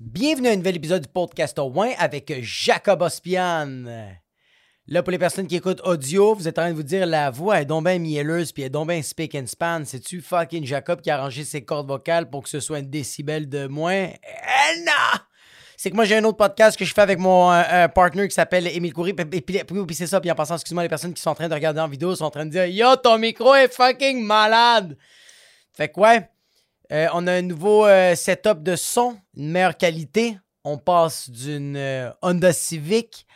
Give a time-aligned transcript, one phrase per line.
[0.00, 3.84] Bienvenue à un nouvel épisode du podcast au avec Jacob Ospian.
[4.86, 7.30] Là, pour les personnes qui écoutent audio, vous êtes en train de vous dire la
[7.30, 9.82] voix est donc bien mielleuse puis est donc bien speak and span.
[9.84, 13.48] C'est-tu fucking Jacob qui a arrangé ses cordes vocales pour que ce soit un décibel
[13.48, 14.04] de moins?
[14.04, 15.18] Eh non!
[15.76, 18.34] C'est que moi, j'ai un autre podcast que je fais avec mon euh, partner qui
[18.34, 19.16] s'appelle Émile Coury.
[19.32, 20.20] Et puis c'est ça.
[20.20, 22.24] Puis en passant, excuse-moi, les personnes qui sont en train de regarder en vidéo sont
[22.24, 24.96] en train de dire Yo, ton micro est fucking malade!
[25.72, 26.28] Fait que ouais,
[26.90, 30.38] euh, on a un nouveau euh, setup de son, une meilleure qualité.
[30.64, 33.26] On passe d'une euh, Honda Civic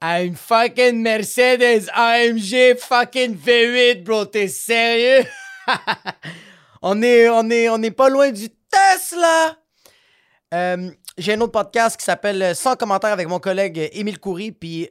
[0.00, 4.24] à une fucking Mercedes AMG fucking V8, bro.
[4.24, 5.26] T'es sérieux?
[6.82, 9.56] on, est, pas loin du Tesla!
[11.16, 14.52] J'ai un autre podcast qui s'appelle Sans commentaire avec mon collègue Émile Coury.
[14.52, 14.88] Puis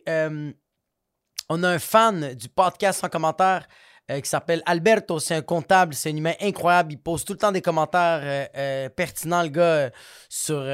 [1.49, 3.67] on a un fan du podcast Sans commentaire
[4.11, 5.19] euh, qui s'appelle Alberto.
[5.19, 6.93] C'est un comptable, c'est un humain incroyable.
[6.93, 9.91] Il pose tout le temps des commentaires euh, euh, pertinents, le gars,
[10.29, 10.65] sur,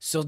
[0.00, 0.24] sur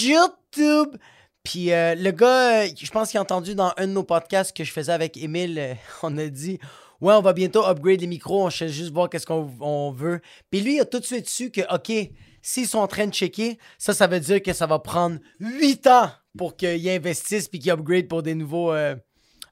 [0.00, 0.96] YouTube.
[1.44, 4.72] Puis le gars, je pense qu'il a entendu dans un de nos podcasts que je
[4.72, 6.58] faisais avec Émile, euh, on a dit
[7.00, 10.20] Ouais, on va bientôt upgrade les micros, on cherche juste voir qu'est-ce qu'on on veut.
[10.50, 11.92] Puis lui, il a tout de suite su que, OK,
[12.40, 15.86] s'ils sont en train de checker, ça, ça veut dire que ça va prendre 8
[15.86, 18.72] ans pour qu'ils investissent puis qu'ils upgrade pour des nouveaux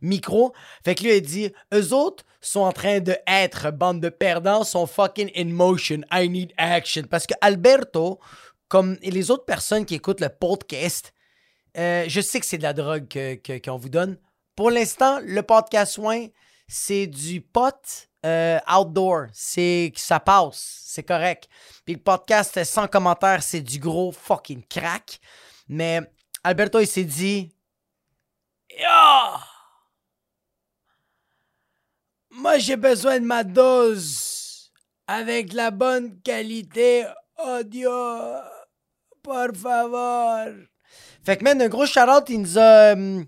[0.03, 0.53] micros.
[0.85, 4.65] Fait que lui, il dit Eux autres sont en train de être, bande de perdants,
[4.65, 6.01] sont fucking in motion.
[6.13, 7.05] I need action.
[7.11, 8.19] Parce que Alberto,
[8.69, 11.13] comme les autres personnes qui écoutent le podcast,
[11.79, 14.19] euh, je sais que c'est de la drogue que- que- qu'on vous donne.
[14.57, 16.27] Pour l'instant, le podcast soin,
[16.69, 19.27] c'est du pot euh, outdoor.
[19.33, 21.49] C'est ça passe, c'est correct.
[21.85, 25.19] Puis le podcast sans commentaire, c'est du gros fucking crack.
[25.69, 26.01] Mais
[26.45, 27.53] Alberto, il s'est dit!
[32.33, 34.71] Moi j'ai besoin de ma dose
[35.07, 37.05] avec la bonne qualité
[37.39, 37.91] audio.
[39.23, 40.49] Por favor.
[41.25, 43.25] Fait que, man, un gros shout-out, il nous a, hum,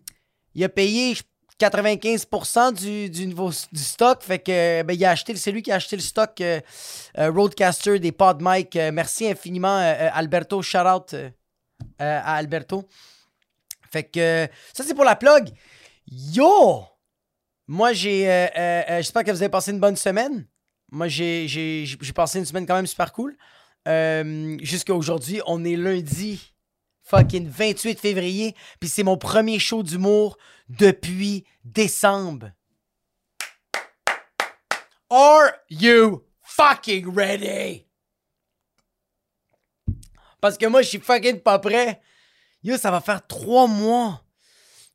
[0.55, 1.15] il a payé
[1.61, 4.23] 95% du, du nouveau du stock.
[4.23, 6.61] Fait que, ben, il a acheté, c'est lui qui a acheté le stock euh,
[7.19, 8.75] euh, Roadcaster des Pod Mic.
[8.75, 10.63] Euh, merci infiniment, euh, euh, Alberto.
[10.63, 11.31] Shout-out euh,
[12.01, 12.89] euh, à Alberto.
[13.93, 15.51] Fait que, euh, ça, c'est pour la plug.
[16.09, 16.85] Yo!
[17.67, 18.31] Moi, j'ai.
[18.31, 20.47] euh, euh, euh, J'espère que vous avez passé une bonne semaine.
[20.91, 23.37] Moi, j'ai passé une semaine quand même super cool.
[23.87, 26.53] Jusqu'à aujourd'hui, on est lundi
[27.03, 30.39] fucking 28 février, puis c'est mon premier show d'humour
[30.69, 32.51] depuis décembre.
[35.11, 37.87] Are you fucking ready?
[40.41, 42.01] Parce que moi, je suis fucking pas prêt.
[42.63, 44.24] Yo, ça va faire trois mois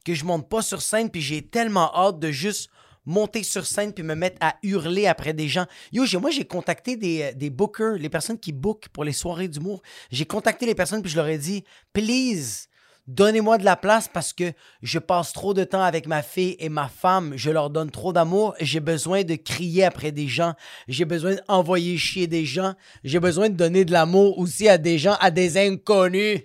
[0.06, 2.70] que je monte pas sur scène, puis j'ai tellement hâte de juste
[3.06, 5.66] monter sur scène puis me mettre à hurler après des gens.
[5.92, 9.48] Yo, moi, j'ai contacté des, euh, des bookers, les personnes qui bookent pour les soirées
[9.48, 9.82] d'humour.
[10.12, 12.68] J'ai contacté les personnes puis je leur ai dit, please,
[13.08, 16.70] donnez-moi de la place parce que je passe trop de temps avec ma fille et
[16.70, 17.34] ma femme.
[17.36, 18.54] Je leur donne trop d'amour.
[18.60, 20.54] J'ai besoin de crier après des gens.
[20.88, 22.76] J'ai besoin d'envoyer chier des gens.
[23.04, 26.42] J'ai besoin de donner de l'amour aussi à des gens, à des inconnus.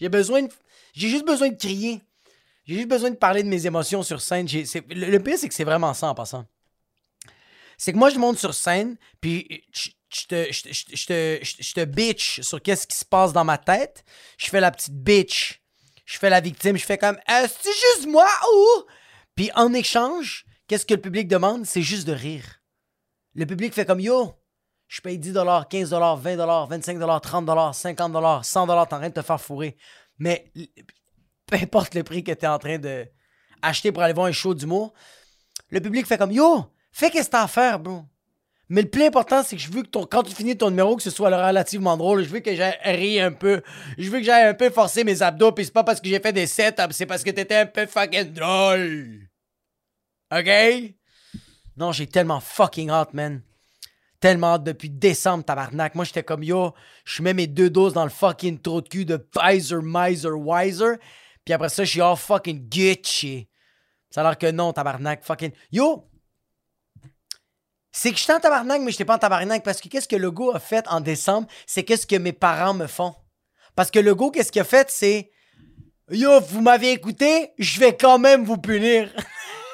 [0.00, 0.46] J'ai besoin.
[0.94, 2.00] J'ai juste besoin de crier.
[2.66, 4.46] J'ai juste besoin de parler de mes émotions sur scène.
[4.46, 6.44] Le, le pire, c'est que c'est vraiment ça en passant.
[7.78, 9.64] C'est que moi, je monte sur scène, puis
[10.08, 10.26] je
[11.74, 14.04] te, bitch sur qu'est-ce qui se passe dans ma tête.
[14.38, 15.62] Je fais la petite bitch.
[16.04, 16.76] Je fais la victime.
[16.76, 18.84] Je fais comme, Euh, c'est juste moi ou?
[19.34, 21.66] Puis en échange, qu'est-ce que le public demande?
[21.66, 22.60] C'est juste de rire.
[23.34, 24.34] Le public fait comme, yo,
[24.88, 25.34] je paye 10
[25.68, 29.76] 15 20 25 30 50 100 t'es en train de te faire fourrer.
[30.18, 30.50] Mais
[31.46, 33.06] peu importe le prix que tu es en train de
[33.62, 34.92] acheter pour aller voir un show d'humour,
[35.70, 38.04] le public fait comme Yo, fais qu'est-ce que t'as à faire, bro.
[38.68, 41.02] Mais le plus important, c'est que je veux que quand tu finis ton numéro, que
[41.02, 42.24] ce soit relativement drôle.
[42.24, 43.62] Je veux que j'aille rire un peu.
[43.96, 45.52] Je veux que j'aille un peu forcer mes abdos.
[45.52, 47.86] Puis c'est pas parce que j'ai fait des setups, c'est parce que t'étais un peu
[47.86, 49.28] fucking drôle.
[50.32, 50.50] OK?
[51.76, 53.40] Non, j'ai tellement fucking hâte, man.
[54.18, 55.94] Tellement hâte depuis décembre, tabarnak.
[55.94, 56.74] Moi, j'étais comme yo,
[57.04, 60.94] je mets mes deux doses dans le fucking trou de cul de Pfizer, Miser, Wiser.
[61.46, 63.48] Puis après ça, je suis all fucking Gucci.
[64.10, 65.24] Ça a l'air que non, tabarnak.
[65.24, 65.52] Fucking.
[65.70, 66.10] Yo!
[67.92, 70.30] C'est que j'étais en tabarnak, mais j'étais pas en tabarnak parce que qu'est-ce que le
[70.30, 71.48] go a fait en décembre?
[71.66, 73.14] C'est qu'est-ce que mes parents me font.
[73.74, 74.90] Parce que le go, qu'est-ce qu'il a fait?
[74.90, 75.30] C'est
[76.10, 79.10] Yo, vous m'avez écouté, je vais quand même vous punir.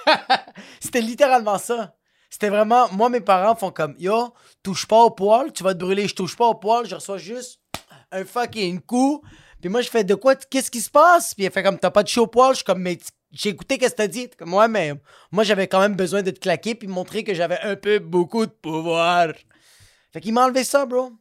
[0.80, 1.94] C'était littéralement ça.
[2.30, 4.32] C'était vraiment, moi, mes parents font comme, yo,
[4.62, 7.18] touche pas au poil, tu vas te brûler, je touche pas au poil, je reçois
[7.18, 7.60] juste
[8.10, 9.22] un fucking coup.
[9.62, 11.34] Puis moi, je fais, de quoi, qu'est-ce qui se passe?
[11.34, 12.98] Puis elle fait comme, t'as pas de chaud au poil, je suis comme, mais
[13.30, 14.28] j'ai écouté qu'est-ce que t'as dit.
[14.30, 14.92] Comme, ouais, mais
[15.30, 18.44] moi, j'avais quand même besoin de te claquer puis montrer que j'avais un peu beaucoup
[18.44, 19.28] de pouvoir.
[20.12, 21.12] Fait qu'il m'a enlevé ça, bro.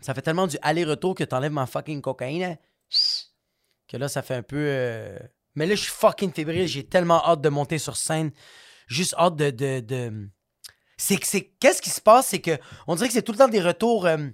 [0.00, 2.42] Ça fait tellement du aller-retour que t'enlèves ma fucking cocaïne.
[2.44, 2.56] hein.
[3.88, 4.56] Que là, ça fait un peu.
[4.58, 5.18] euh,
[5.54, 6.66] Mais là, je suis fucking fébrile.
[6.66, 8.30] J'ai tellement hâte de monter sur scène.
[8.86, 9.50] Juste hâte de.
[9.50, 10.28] de, de-
[10.96, 11.50] C'est c'est.
[11.60, 12.28] Qu'est-ce qui se passe?
[12.28, 12.56] C'est que.
[12.86, 14.06] On dirait que c'est tout le temps des retours.
[14.06, 14.28] euh,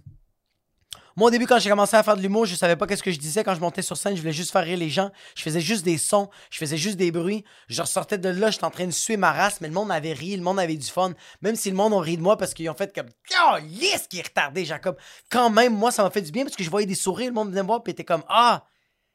[1.16, 3.10] Moi, au début, quand j'ai commencé à faire de l'humour, je savais pas qu'est-ce que
[3.10, 3.42] je disais.
[3.42, 5.10] Quand je montais sur scène, je voulais juste faire rire les gens.
[5.34, 6.28] Je faisais juste des sons.
[6.50, 7.42] Je faisais juste des bruits.
[7.68, 10.12] Je ressortais de là, j'étais en train de suer ma race, mais le monde avait
[10.12, 11.14] ri, le monde avait du fun.
[11.40, 14.06] Même si le monde a ri de moi parce qu'ils ont fait comme Oh, yes,
[14.08, 14.98] qui est retardé, Jacob.
[15.30, 17.34] Quand même, moi, ça m'a fait du bien parce que je voyais des sourires, le
[17.34, 18.66] monde venait me voir, puis était comme Ah,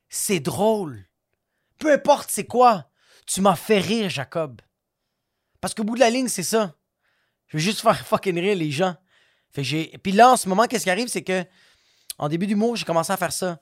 [0.09, 1.05] c'est drôle.
[1.77, 2.89] Peu importe c'est quoi,
[3.27, 4.61] tu m'as fait rire, Jacob.
[5.59, 6.75] Parce qu'au bout de la ligne, c'est ça.
[7.47, 8.95] Je veux juste faire fucking rire les gens.
[9.51, 9.97] Fait j'ai...
[10.01, 11.45] Puis là, en ce moment, qu'est-ce qui arrive, c'est que
[12.21, 13.59] en début d'humour, j'ai commencé à faire ça.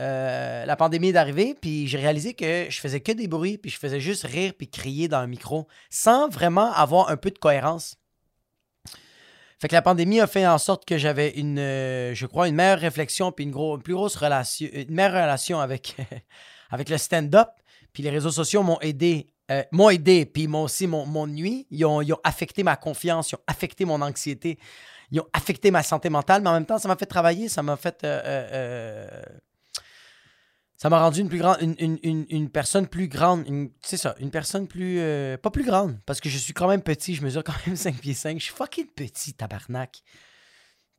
[0.00, 3.70] Euh, la pandémie est arrivée, puis j'ai réalisé que je faisais que des bruits, puis
[3.70, 7.38] je faisais juste rire puis crier dans un micro, sans vraiment avoir un peu de
[7.38, 7.96] cohérence.
[9.60, 12.56] Fait que la pandémie a fait en sorte que j'avais une, euh, je crois, une
[12.56, 15.94] meilleure réflexion puis une, plus grosse relation, une meilleure relation avec,
[16.88, 17.50] le stand-up.
[17.92, 21.68] Puis les réseaux sociaux m'ont aidé, euh, m'ont aidé, puis m'ont aussi mon, nuit.
[21.70, 24.58] Ils ils ont affecté ma confiance, ils ont affecté mon anxiété,
[25.12, 27.62] ils ont affecté ma santé mentale, mais en même temps, ça m'a fait travailler, ça
[27.62, 28.02] m'a fait.
[28.02, 29.22] euh, euh, euh,
[30.76, 33.44] ça m'a rendu une plus grande, une, personne plus grande,
[33.82, 34.98] c'est ça, une personne plus,
[35.40, 38.00] pas plus grande, parce que je suis quand même petit, je mesure quand même 5
[38.00, 40.02] pieds 5, je suis fucking petit, tabarnak.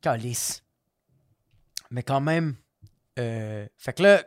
[0.00, 0.62] Calice.
[1.90, 2.56] Mais quand même,
[3.16, 4.24] fait que là,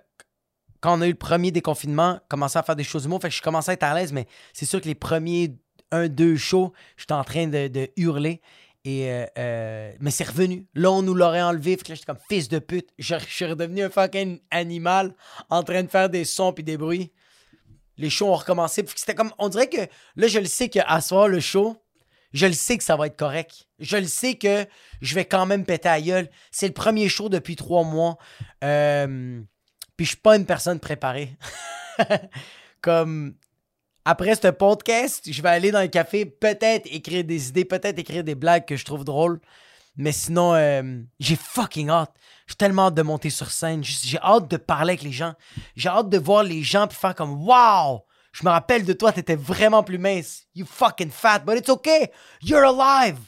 [0.79, 3.35] quand on a eu le premier déconfinement, commencé à faire des choses humour, fait que
[3.35, 5.57] je commençais à être à l'aise, mais c'est sûr que les premiers
[5.91, 8.41] un, deux shows, j'étais en train de hurler.
[8.87, 10.65] Euh, euh, mais c'est revenu.
[10.73, 11.75] Là, on nous l'aurait enlevé.
[11.77, 12.89] Fait que là, j'étais comme fils de pute.
[12.97, 15.13] Je, suis redevenu un fucking animal
[15.49, 17.11] en train de faire des sons puis des bruits.
[17.97, 18.85] Les shows ont recommencé.
[18.95, 19.31] C'était comme.
[19.39, 19.81] On dirait que
[20.15, 21.75] là, je le sais qu'à soir, le show,
[22.33, 23.67] je le sais que ça va être correct.
[23.79, 24.65] Je le sais que
[25.01, 26.29] je vais quand même péter à gueule.
[26.51, 28.17] C'est le premier show depuis trois mois.
[28.63, 29.41] Euh,
[29.95, 31.37] puis je suis pas une personne préparée.
[32.81, 33.35] Comme
[34.09, 38.23] après ce podcast, je vais aller dans le café, peut-être écrire des idées, peut-être écrire
[38.23, 39.41] des blagues que je trouve drôles.
[39.97, 42.13] Mais sinon, euh, j'ai fucking hâte.
[42.47, 43.83] J'ai tellement hâte de monter sur scène.
[43.83, 45.33] J'ai hâte de parler avec les gens.
[45.75, 48.05] J'ai hâte de voir les gens faire comme Wow!
[48.31, 50.45] Je me rappelle de toi, t'étais vraiment plus mince.
[50.55, 52.09] You fucking fat, but it's okay.
[52.41, 53.19] You're alive.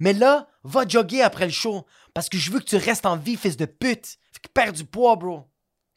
[0.00, 1.86] Mais là, va jogger après le show.
[2.12, 4.18] Parce que je veux que tu restes en vie, fils de pute.
[4.32, 5.48] Fait que perds du poids, bro.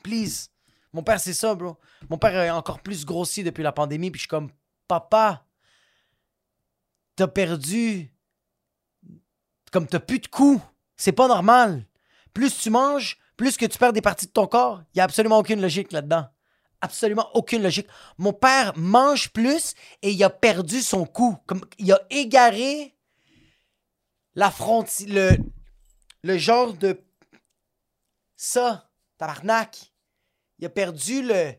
[0.01, 0.48] Please.
[0.93, 1.77] Mon père, c'est ça, bro.
[2.09, 4.51] Mon père est encore plus grossi depuis la pandémie, puis je suis comme,
[4.87, 5.45] papa,
[7.15, 8.11] t'as perdu.
[9.71, 10.61] Comme t'as plus de coups.
[10.97, 11.85] C'est pas normal.
[12.33, 14.81] Plus tu manges, plus que tu perds des parties de ton corps.
[14.93, 16.27] Il y a absolument aucune logique là-dedans.
[16.81, 17.87] Absolument aucune logique.
[18.17, 21.37] Mon père mange plus et il a perdu son cou.
[21.45, 22.95] Comme, il a égaré
[24.33, 25.09] la frontière.
[25.09, 25.37] Le,
[26.23, 26.99] le genre de.
[28.35, 29.91] Ça, tabarnak.
[30.59, 31.53] Il a perdu le.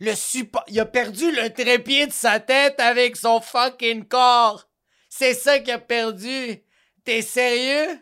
[0.00, 0.64] Le support.
[0.66, 4.68] Il a perdu le trépied de sa tête avec son fucking corps.
[5.08, 6.60] C'est ça qu'il a perdu.
[7.04, 7.98] T'es sérieux?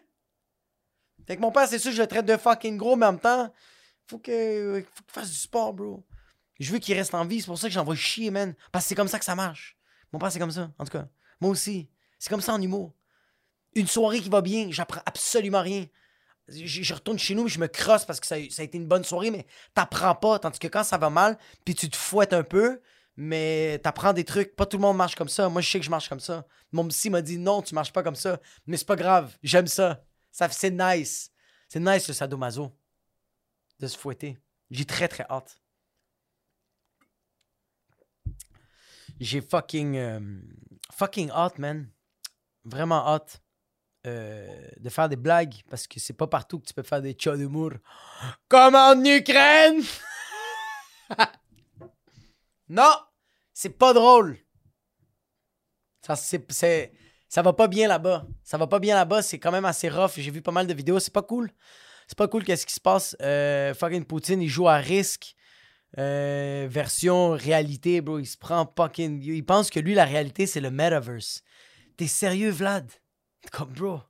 [1.26, 3.20] Fait que mon père, c'est sûr, je le traite de fucking gros, mais en même
[3.20, 3.52] temps,
[4.06, 6.06] faut que, faut qu'il fasse du sport, bro.
[6.58, 8.54] Je veux qu'il reste en vie, c'est pour ça que j'envoie chier, man.
[8.72, 9.76] Parce que c'est comme ça que ça marche.
[10.12, 11.06] Mon père, c'est comme ça, en tout cas.
[11.40, 11.90] Moi aussi.
[12.18, 12.94] C'est comme ça en humour.
[13.74, 15.86] Une soirée qui va bien, j'apprends absolument rien.
[16.50, 18.86] Je, retourne chez nous, je me crosse parce que ça, a- ça a été une
[18.86, 20.38] bonne soirée, mais t'apprends pas.
[20.38, 22.80] Tandis que quand ça va mal, puis tu te fouettes un peu,
[23.16, 24.56] mais t'apprends des trucs.
[24.56, 25.48] Pas tout le monde marche comme ça.
[25.48, 26.46] Moi, je sais que je marche comme ça.
[26.72, 28.40] Mon psy m'a dit non, tu marches pas comme ça.
[28.66, 30.04] Mais c'est pas grave, j'aime ça.
[30.30, 31.30] ça c'est nice.
[31.68, 32.72] C'est nice le sadomaso.
[33.78, 34.38] De se fouetter.
[34.70, 35.60] J'ai très très hâte.
[39.20, 39.96] J'ai fucking.
[39.96, 40.20] euh,
[40.92, 41.88] fucking hâte, man.
[42.64, 43.42] Vraiment hâte.
[44.06, 47.14] Euh, de faire des blagues parce que c'est pas partout que tu peux faire des
[47.18, 47.72] chats d'humour.
[48.48, 49.82] Comme en Ukraine!
[52.68, 52.94] non!
[53.52, 54.38] C'est pas drôle.
[56.00, 56.92] Ça, c'est,
[57.36, 58.26] va pas bien là-bas.
[58.42, 59.20] Ça va pas bien là-bas.
[59.20, 60.12] C'est quand même assez rough.
[60.16, 60.98] J'ai vu pas mal de vidéos.
[60.98, 61.50] C'est pas cool.
[62.06, 63.14] C'est pas cool qu'est-ce qui se passe.
[63.20, 65.36] Euh, fucking Poutine, il joue à risque.
[65.98, 68.18] Euh, version réalité, bro.
[68.18, 69.22] Il se prend fucking.
[69.22, 71.42] Il pense que lui, la réalité, c'est le metaverse.
[71.98, 72.90] T'es sérieux, Vlad?
[73.52, 74.00] Comme, bro.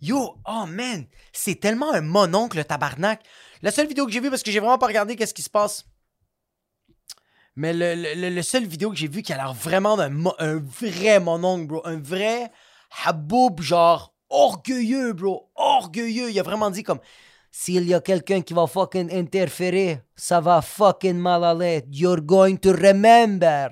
[0.00, 3.20] Yo, oh man, c'est tellement un mononcle, le tabarnak.
[3.62, 5.50] La seule vidéo que j'ai vue, parce que j'ai vraiment pas regardé qu'est-ce qui se
[5.50, 5.84] passe.
[7.56, 11.66] Mais le, le, vidéo que j'ai vu qui a l'air vraiment d'un un vrai mononcle,
[11.66, 11.82] bro.
[11.84, 12.52] Un vrai
[13.04, 15.50] haboub, genre orgueilleux, bro.
[15.56, 16.30] Orgueilleux.
[16.30, 17.00] Il a vraiment dit comme
[17.50, 21.82] s'il y a quelqu'un qui va fucking interférer, ça va fucking mal aller.
[21.90, 23.70] You're going to remember.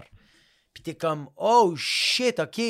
[0.74, 2.60] Puis t'es comme, oh shit, ok.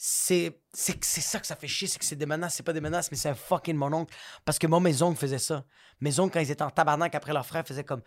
[0.00, 2.80] C'est, c'est ça que ça fait chier, c'est que c'est des menaces, c'est pas des
[2.80, 4.14] menaces, mais c'est un fucking mon oncle.
[4.44, 5.64] Parce que moi, mes oncles faisaient ça.
[6.00, 8.02] Mes oncles, quand ils étaient en tabarnak après leur frère, faisaient comme.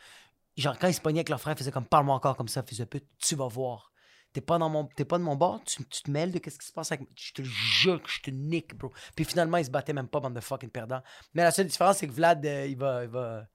[0.55, 2.79] Genre, quand ils se pognaient avec leur frère, faisaient comme parle-moi encore comme ça, fils
[2.79, 3.91] de pute, tu vas voir.
[4.31, 6.57] T'es pas, dans mon, t'es pas de mon bord, tu, tu te mêles de qu'est-ce
[6.57, 7.05] qui se passe avec.
[7.17, 8.89] Je te jure que je te nique, bro.
[9.13, 11.03] Puis finalement, ils se battaient même pas, bande de fucking perdants.
[11.33, 13.45] Mais la seule différence, c'est que Vlad, euh, il, va, il, va,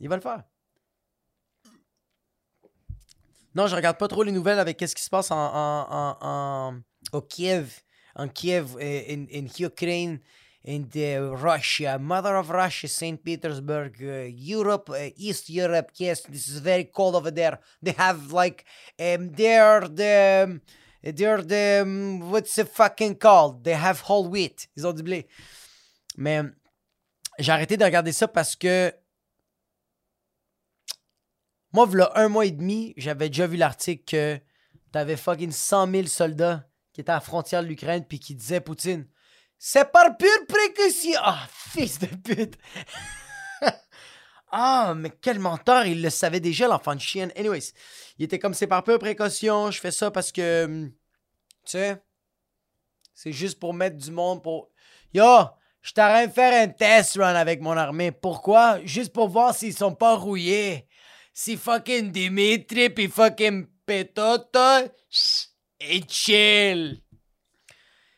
[0.00, 0.42] il va le faire.
[3.54, 6.16] Non, je regarde pas trop les nouvelles avec qu'est-ce qui se passe en, en, en,
[6.20, 6.80] en-
[7.12, 7.82] au Kiev,
[8.16, 10.18] en Kiev, in, in Ukraine,
[10.66, 15.92] in the Russia, mother of Russia, Saint Petersburg, uh, Europe, uh, East Europe.
[15.98, 17.58] Yes, this is very cold over there.
[17.82, 18.64] They have like,
[18.98, 20.60] um, they're the,
[21.02, 23.62] they're the, um, what's it fucking called?
[23.62, 24.66] They have whole wheat.
[24.76, 25.26] Ils ont du blé.
[26.16, 26.42] Mais
[27.38, 28.92] j'ai arrêté de regarder ça parce que
[31.74, 34.40] moi, v'là un mois et demi, j'avais déjà vu l'article que
[34.92, 38.60] t'avais fucking 100 000 soldats qui étaient à la frontière de l'Ukraine puis qui disaient
[38.60, 39.08] Poutine,
[39.58, 41.18] c'est par pure précaution.
[41.20, 42.56] Ah, fils de pute.
[44.52, 47.32] ah, mais quel menteur, il le savait déjà, l'enfant de chienne.
[47.36, 47.72] Anyways,
[48.18, 50.92] il était comme c'est par pure précaution, je fais ça parce que, hum,
[51.64, 52.00] tu sais,
[53.14, 54.70] c'est juste pour mettre du monde pour.
[55.12, 55.46] Yo,
[55.82, 58.12] je t'arrête de faire un test run avec mon armée.
[58.12, 58.78] Pourquoi?
[58.84, 60.86] Juste pour voir s'ils sont pas rouillés.
[61.36, 64.88] Si fucking Dimitri pis fucking Petoto,
[65.80, 67.02] et chill.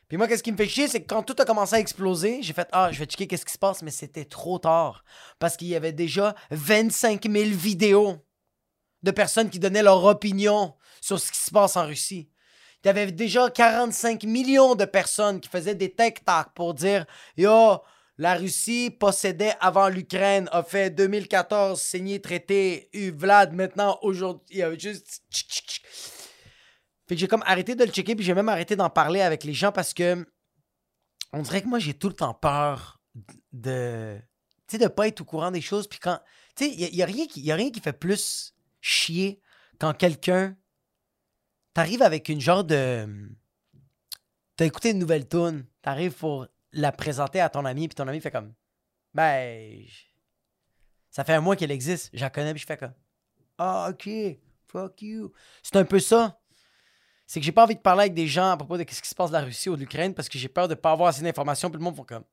[0.07, 2.43] Puis moi, qu'est-ce qui me fait chier, c'est que quand tout a commencé à exploser,
[2.43, 5.03] j'ai fait Ah, je vais checker qu'est-ce qui se passe, mais c'était trop tard.
[5.39, 8.19] Parce qu'il y avait déjà 25 000 vidéos
[9.03, 12.31] de personnes qui donnaient leur opinion sur ce qui se passe en Russie.
[12.85, 17.07] Il y avait déjà 45 millions de personnes qui faisaient des TikTok pour dire
[17.37, 17.81] Yo,
[18.19, 24.59] la Russie possédait avant l'Ukraine, a fait 2014, signé traité, eu Vlad, maintenant, aujourd'hui, il
[24.59, 25.23] y avait juste.
[27.09, 29.45] Fait que j'ai comme arrêté de le checker, puis j'ai même arrêté d'en parler avec
[29.45, 30.27] les gens parce que
[31.33, 33.01] on dirait que moi, j'ai tout le temps peur
[33.53, 34.19] de.
[34.67, 35.87] Tu sais, de pas être au courant des choses.
[35.87, 36.19] Puis quand.
[36.57, 39.41] Tu sais, il n'y a, rien qui- a rien qui fait plus chier
[39.79, 40.57] quand quelqu'un.
[41.75, 43.07] T'arrives avec une genre de.
[44.57, 48.21] T'as écouté une nouvelle tune, t'arrives pour la présenter à ton ami, puis ton ami
[48.21, 48.55] fait comme.
[49.15, 49.85] Ben.
[51.11, 52.95] Ça fait un mois qu'elle existe, je la connais, puis je fais comme.
[53.59, 54.09] Ah, ok,
[54.67, 55.33] fuck you.
[55.63, 56.39] C'est un peu ça
[57.27, 59.09] c'est que j'ai pas envie de parler avec des gens à propos de ce qui
[59.09, 61.09] se passe de la Russie ou de l'Ukraine parce que j'ai peur de pas avoir
[61.09, 62.25] assez d'informations puis le monde font comme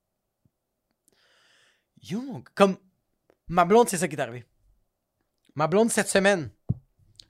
[2.03, 2.77] Yo, comme
[3.47, 4.45] ma blonde, c'est ça qui est arrivé.
[5.55, 6.51] Ma blonde cette semaine,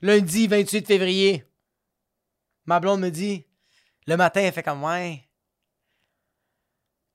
[0.01, 1.45] lundi 28 février,
[2.65, 3.45] ma blonde me dit
[4.07, 5.29] le matin, elle fait comme ouais.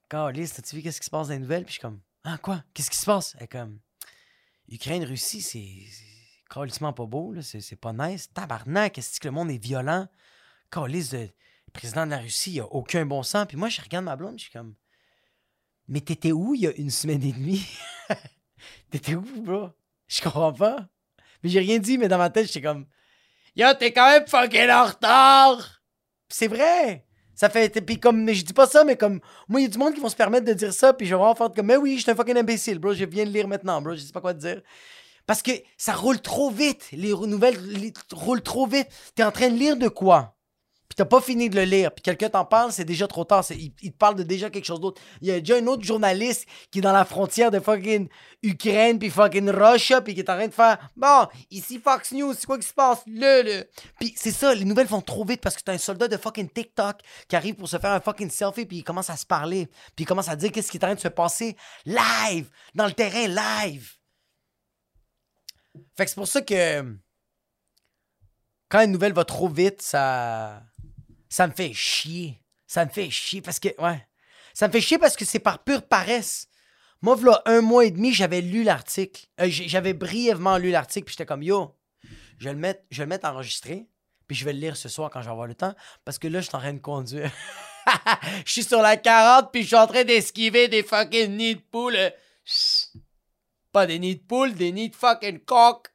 [0.08, 1.64] Carlis, t'as-tu vu qu'est-ce qui se passe dans les nouvelles?
[1.64, 2.64] Puis je suis comme Ah quoi?
[2.72, 3.36] Qu'est-ce qui se passe?
[3.38, 3.78] Elle comme
[4.68, 5.84] Ukraine, Russie, c'est.
[6.50, 7.42] carrément pas beau, là.
[7.42, 8.32] C'est, pas nice.
[8.32, 10.08] Tabarnak, est-ce que le monde est violent?
[10.70, 11.28] Carlis, le
[11.72, 13.46] président de la Russie, il a aucun bon sens.
[13.46, 14.74] Puis moi, je regarde ma blonde, je suis comme
[15.88, 17.66] Mais t'étais où il y a une semaine et demie?
[18.90, 19.70] t'étais où, bro?
[20.06, 20.88] Je comprends pas.
[21.42, 22.86] Mais j'ai rien dit, mais dans ma tête, j'étais comme
[23.56, 25.82] Yo, t'es quand même fucking en retard!
[26.28, 27.07] C'est vrai!
[27.38, 27.80] Ça fait.
[27.80, 28.24] Puis comme.
[28.24, 29.20] Mais je dis pas ça, mais comme.
[29.48, 31.14] Moi, il y a du monde qui vont se permettre de dire ça, puis je
[31.14, 31.66] vais vraiment faire comme.
[31.66, 32.94] Mais oui, je suis un fucking imbécile, bro.
[32.94, 33.94] Je viens de lire maintenant, bro.
[33.94, 34.60] Je sais pas quoi te dire.
[35.24, 36.88] Parce que ça roule trop vite.
[36.90, 37.56] Les nouvelles
[38.10, 38.88] roulent trop vite.
[39.14, 40.34] T'es en train de lire de quoi?
[40.98, 41.92] T'as pas fini de le lire.
[41.92, 43.44] Puis quelqu'un t'en parle, c'est déjà trop tard.
[43.52, 45.00] Il te parle de déjà quelque chose d'autre.
[45.20, 48.08] Il y a déjà un autre journaliste qui est dans la frontière de fucking
[48.42, 52.34] Ukraine puis fucking Russia puis qui est en train de faire Bon, ici Fox News,
[52.34, 52.98] c'est quoi qui se passe?
[53.06, 53.70] Le, le.
[54.00, 56.48] Puis c'est ça, les nouvelles vont trop vite parce que t'as un soldat de fucking
[56.48, 56.96] TikTok
[57.28, 59.68] qui arrive pour se faire un fucking selfie puis il commence à se parler.
[59.94, 62.86] Puis il commence à dire qu'est-ce qui est en train de se passer live, dans
[62.86, 63.92] le terrain live.
[65.96, 66.96] Fait que c'est pour ça que
[68.68, 70.60] quand une nouvelle va trop vite, ça
[71.28, 72.40] ça me fait chier.
[72.66, 74.06] Ça me fait chier parce que ouais,
[74.54, 76.48] ça me fait chier parce que c'est par pure paresse.
[77.00, 79.26] Moi, voilà un mois et demi, j'avais lu l'article.
[79.40, 81.76] Euh, j'avais brièvement lu l'article, puis j'étais comme yo,
[82.38, 83.86] je vais le mettre, je le enregistré,
[84.26, 86.26] puis je vais le lire ce soir quand je vais avoir le temps, parce que
[86.26, 87.30] là, je suis en train de conduire.
[88.44, 91.60] Je suis sur la 40, puis je suis en train d'esquiver des fucking nids de
[91.70, 91.96] poules.
[91.96, 92.10] euh,
[93.72, 95.88] Pas des nids de poules, des nids de fucking coq.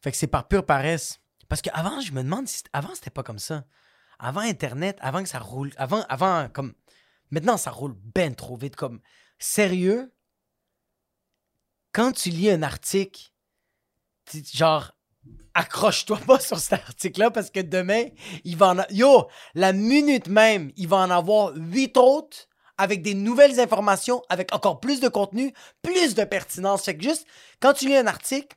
[0.00, 1.20] Fait que c'est par pure paresse.
[1.48, 2.62] Parce qu'avant, je me demande si.
[2.72, 3.64] Avant, c'était pas comme ça.
[4.18, 5.72] Avant Internet, avant que ça roule.
[5.76, 6.74] Avant, avant, comme.
[7.30, 8.76] Maintenant, ça roule ben trop vite.
[8.76, 9.00] Comme.
[9.38, 10.14] Sérieux?
[11.92, 13.32] Quand tu lis un article,
[14.52, 14.92] genre.
[15.52, 18.04] Accroche-toi pas sur cet article-là parce que demain,
[18.44, 18.86] il va en a...
[18.90, 24.54] Yo, la minute même, il va en avoir huit autres avec des nouvelles informations, avec
[24.54, 25.52] encore plus de contenu,
[25.82, 26.84] plus de pertinence.
[26.84, 27.26] Fait que juste,
[27.60, 28.56] quand tu lis un article,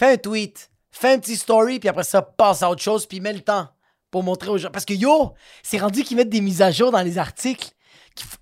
[0.00, 3.20] fais un tweet, fais un petit story, puis après ça, passe à autre chose, puis
[3.20, 3.68] mets le temps
[4.10, 4.70] pour montrer aux gens.
[4.70, 7.70] Parce que yo, c'est rendu qu'ils mettent des mises à jour dans les articles.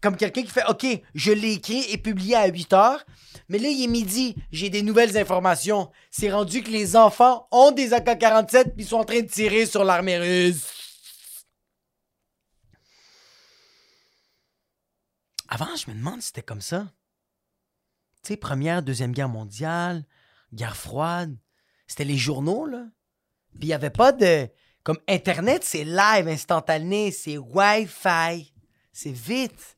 [0.01, 3.05] Comme quelqu'un qui fait OK, je l'ai écrit et publié à 8 heures,
[3.49, 5.91] mais là, il est midi, j'ai des nouvelles informations.
[6.11, 9.85] C'est rendu que les enfants ont des AK-47 puis sont en train de tirer sur
[9.85, 10.65] l'armée russe.
[15.49, 16.87] Avant, je me demande si c'était comme ça.
[18.23, 20.05] Tu sais, première, deuxième guerre mondiale,
[20.53, 21.37] guerre froide.
[21.89, 22.85] C'était les journaux, là.
[23.59, 24.49] Puis il avait pas de.
[24.85, 28.55] Comme Internet, c'est live, instantané, c'est Wi-Fi.
[28.93, 29.77] C'est vite.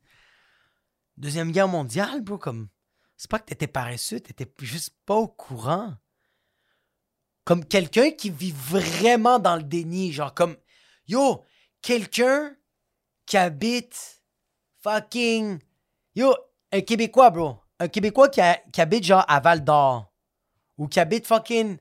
[1.16, 2.68] Deuxième guerre mondiale, bro, comme.
[3.16, 5.94] C'est pas que t'étais paresseux, t'étais juste pas au courant.
[7.44, 10.56] Comme quelqu'un qui vit vraiment dans le déni, genre comme.
[11.06, 11.44] Yo,
[11.82, 12.56] quelqu'un
[13.26, 14.22] qui habite
[14.82, 15.60] fucking.
[16.14, 16.34] Yo,
[16.72, 17.58] un Québécois, bro.
[17.78, 20.12] Un Québécois qui, habite genre à Val d'Or.
[20.78, 21.78] Ou qui habite fucking.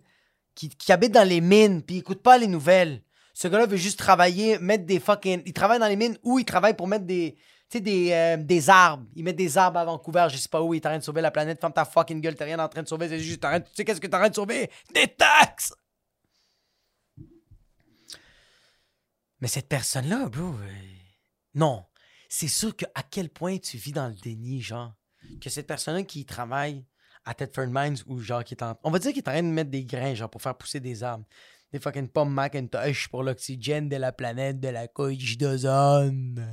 [0.68, 3.02] Qui, habite dans les mines, puis écoute pas les nouvelles.
[3.34, 5.42] Ce gars-là veut juste travailler, mettre des fucking.
[5.46, 7.38] Il travaille dans les mines ou il travaille pour mettre des.
[7.70, 9.06] Tu sais, des, euh, des arbres.
[9.16, 10.74] Il met des arbres à Vancouver, je sais pas où.
[10.74, 11.62] Il est en train de sauver la planète.
[11.62, 13.08] Ferme ta fucking gueule, t'es rien en train de sauver.
[13.08, 13.42] C'est juste.
[13.42, 14.70] Tu sais qu'est-ce que t'es en train de sauver?
[14.94, 15.74] Des taxes!
[19.40, 20.44] Mais cette personne-là, bro.
[20.44, 20.72] Euh,
[21.56, 21.86] non.
[22.28, 24.94] C'est sûr que à quel point tu vis dans le déni, genre.
[25.40, 26.86] Que cette personne-là qui travaille
[27.30, 28.76] à Tedford Mines ou genre qui est en.
[28.84, 30.80] On va dire qu'il est en train de mettre des grains, genre, pour faire pousser
[30.80, 31.26] des arbres
[31.72, 36.44] des fucking pommes Macintosh pour l'oxygène de la planète, de la couche d'ozone.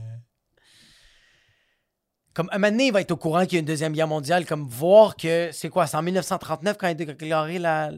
[2.34, 4.08] Comme un moment donné, il va être au courant qu'il y a une deuxième guerre
[4.08, 7.92] mondiale, comme voir que c'est quoi, c'est en 1939 quand il a déclaré la.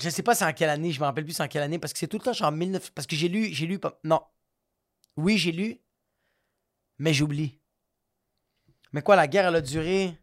[0.00, 1.78] Je sais pas c'est en quelle année, je me rappelle plus c'est en quelle année,
[1.78, 2.90] parce que c'est tout le temps genre 19.
[2.90, 3.78] Parce que j'ai lu, j'ai lu.
[4.02, 4.20] Non.
[5.16, 5.78] Oui, j'ai lu,
[6.98, 7.60] mais j'oublie.
[8.92, 10.19] Mais quoi, la guerre, elle a duré.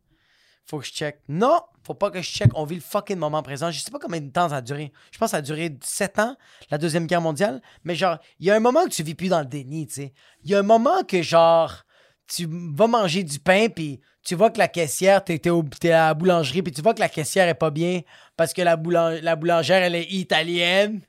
[0.69, 1.19] Faut que je check.
[1.29, 2.51] Non, faut pas que je check.
[2.53, 3.71] On vit le fucking moment présent.
[3.71, 4.91] Je sais pas combien de temps ça a duré.
[5.11, 6.35] Je pense que ça a duré 7 ans,
[6.69, 7.61] la Deuxième Guerre mondiale.
[7.85, 9.93] Mais genre, il y a un moment que tu vis plus dans le déni, tu
[9.93, 10.13] sais.
[10.43, 11.85] Il y a un moment que genre,
[12.27, 16.13] tu vas manger du pain, puis tu vois que la caissière, t'es, es à la
[16.13, 18.01] boulangerie, puis tu vois que la caissière est pas bien
[18.35, 18.75] parce que la,
[19.21, 21.01] la boulangère, elle est italienne.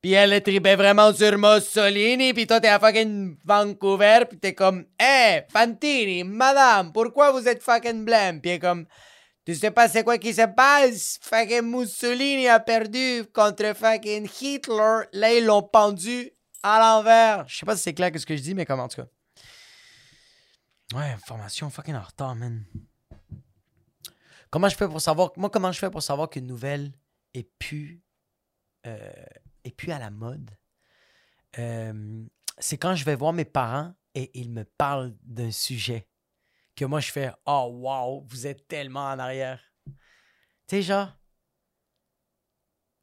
[0.00, 4.86] Puis elle tripée vraiment sur Mussolini, puis toi t'es à fucking Vancouver, puis t'es comme,
[4.98, 8.40] hé, Fantini, madame, pourquoi vous êtes fucking blême?
[8.40, 8.86] Puis elle comme,
[9.44, 11.18] tu sais pas c'est quoi qui se passe?
[11.22, 15.02] Fucking Mussolini a perdu contre fucking Hitler.
[15.12, 16.30] Là, ils l'ont pendu
[16.62, 17.46] à l'envers.
[17.46, 19.02] Je sais pas si c'est clair que ce que je dis, mais comment en tout
[19.02, 19.08] cas.
[20.94, 22.64] Ouais, information fucking en retard, man.
[24.50, 25.30] Comment je fais pour savoir.
[25.36, 26.92] Moi, comment je fais pour savoir qu'une nouvelle
[27.34, 28.02] est plus.
[28.86, 28.98] Euh,
[29.64, 30.50] est plus à la mode?
[31.58, 32.24] Euh,
[32.58, 36.08] c'est quand je vais voir mes parents et ils me parlent d'un sujet
[36.76, 39.60] que moi je fais Oh wow, vous êtes tellement en arrière.
[39.86, 41.08] Tu sais, genre.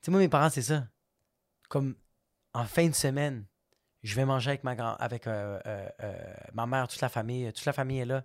[0.02, 0.88] Tu sais, moi, mes parents, c'est ça.
[1.70, 1.96] Comme
[2.54, 3.46] en fin de semaine,
[4.04, 7.52] je vais manger avec ma grand avec euh, euh, ma mère, toute la famille.
[7.54, 8.24] Toute la famille est là.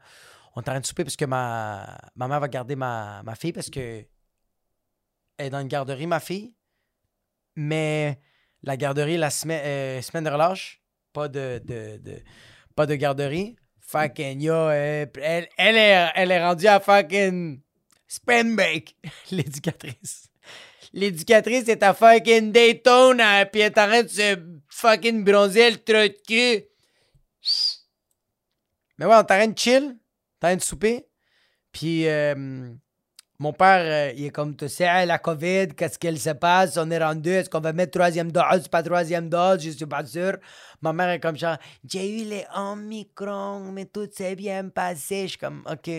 [0.55, 3.35] On est en train de souper parce que ma, ma mère va garder ma, ma
[3.35, 4.07] fille parce que
[5.39, 6.55] elle est dans une garderie, ma fille.
[7.57, 8.19] Mais
[8.63, 12.23] la garderie, la semaine, semaine de relâche, pas de, de, de,
[12.75, 13.57] pas de garderie.
[13.81, 15.11] Fucking yo, elle,
[15.59, 17.61] elle, est, elle est rendue à fucking
[18.07, 18.97] Spinbake,
[19.31, 20.29] l'éducatrice.
[20.93, 24.37] L'éducatrice est à fucking Daytona, puis elle train de se
[24.69, 26.65] fucking bronzer le trou de cul.
[28.99, 29.97] Mais ouais, on train de chill,
[30.41, 31.07] train de souper.
[31.73, 32.71] Puis euh,
[33.39, 36.77] mon père, euh, il est comme, tu sais, la COVID, qu'est-ce qu'elle se passe?
[36.77, 39.63] On est rendu, est-ce qu'on va mettre troisième dose, pas troisième dose?
[39.63, 40.37] Je suis pas sûr.
[40.81, 45.23] Ma mère est comme genre, j'ai eu les Omicron, mais tout s'est bien passé.
[45.23, 45.91] Je suis comme, OK.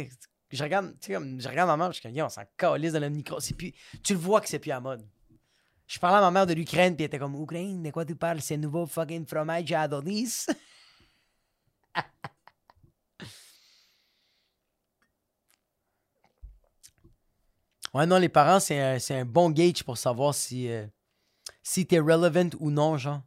[0.52, 2.94] Je regarde, tu sais, comme, je regarde ma mère, je suis comme, on s'en calisse
[2.94, 3.38] de l'Omicron.
[3.40, 3.74] Tu
[4.14, 5.06] le vois que c'est plus à mode.
[5.88, 8.16] Je parlais à ma mère de l'Ukraine, puis elle était comme, Ukraine, de quoi tu
[8.16, 8.42] parles?
[8.42, 10.46] C'est nouveau fucking fromage à Adonis?
[17.94, 20.86] Ouais, non, les parents, c'est un, bon gauge pour savoir si, euh,
[21.62, 23.22] si t'es relevant ou non, genre.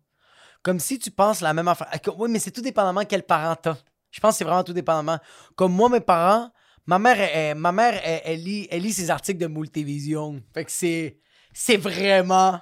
[0.62, 1.88] Comme si tu penses la même affaire.
[2.18, 3.76] Oui, mais c'est tout dépendamment quel parent t'as.
[4.10, 5.18] Je pense que c'est vraiment tout dépendamment.
[5.54, 6.50] Comme moi, mes parents,
[6.86, 10.42] ma mère, ma mère elle, lit, elle lit ses articles de Multivision.
[10.52, 11.20] Fait que c'est,
[11.52, 12.60] c'est vraiment.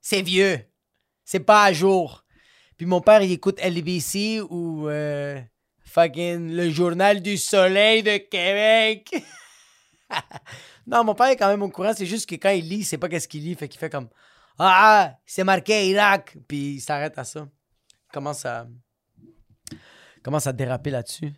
[0.00, 0.60] C'est vieux.
[1.24, 2.24] C'est pas à jour.
[2.76, 5.40] Puis mon père, il écoute LBC ou euh,
[5.84, 9.14] fucking le Journal du Soleil de Québec.
[10.90, 11.92] Non, mon père est quand même au courant.
[11.94, 13.54] C'est juste que quand il lit, il sait pas qu'est-ce qu'il lit.
[13.54, 14.08] Fait qu'il fait comme
[14.58, 16.36] Ah, c'est marqué Irak.
[16.48, 17.46] Puis il s'arrête à ça.
[17.90, 18.66] Il commence à.
[20.22, 21.32] commence à déraper là-dessus.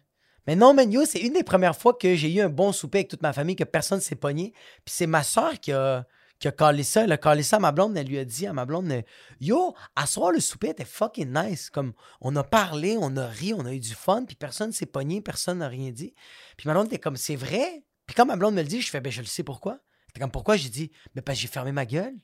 [0.47, 3.09] Mais non, Menyo, c'est une des premières fois que j'ai eu un bon souper avec
[3.09, 4.53] toute ma famille, que personne s'est pogné.
[4.85, 6.07] Puis c'est ma soeur qui a,
[6.39, 7.03] qui a collé ça.
[7.03, 7.97] Elle a collé ça à ma blonde.
[7.97, 9.03] Elle lui a dit à ma blonde
[9.41, 11.71] Yo, à soir, le souper était fucking nice.
[11.71, 14.87] Comme, on a parlé, on a ri, on a eu du fun, puis personne s'est
[14.87, 16.15] pogné, personne n'a rien dit.
[16.57, 17.83] Puis ma blonde était comme C'est vrai.
[18.11, 19.79] Puis quand ma blonde me le dit, je fais Ben, je le sais pourquoi.
[20.19, 20.57] Comme Pourquoi?
[20.57, 22.19] J'ai dit Mais parce que j'ai fermé ma gueule.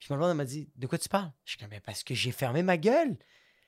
[0.00, 1.30] Puis ma blonde m'a dit De quoi tu parles?
[1.44, 3.16] Je suis comme Ben, parce que j'ai fermé ma gueule.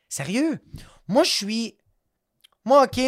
[0.08, 0.58] Sérieux?
[1.06, 1.78] Moi, je suis.
[2.64, 3.00] Moi, OK,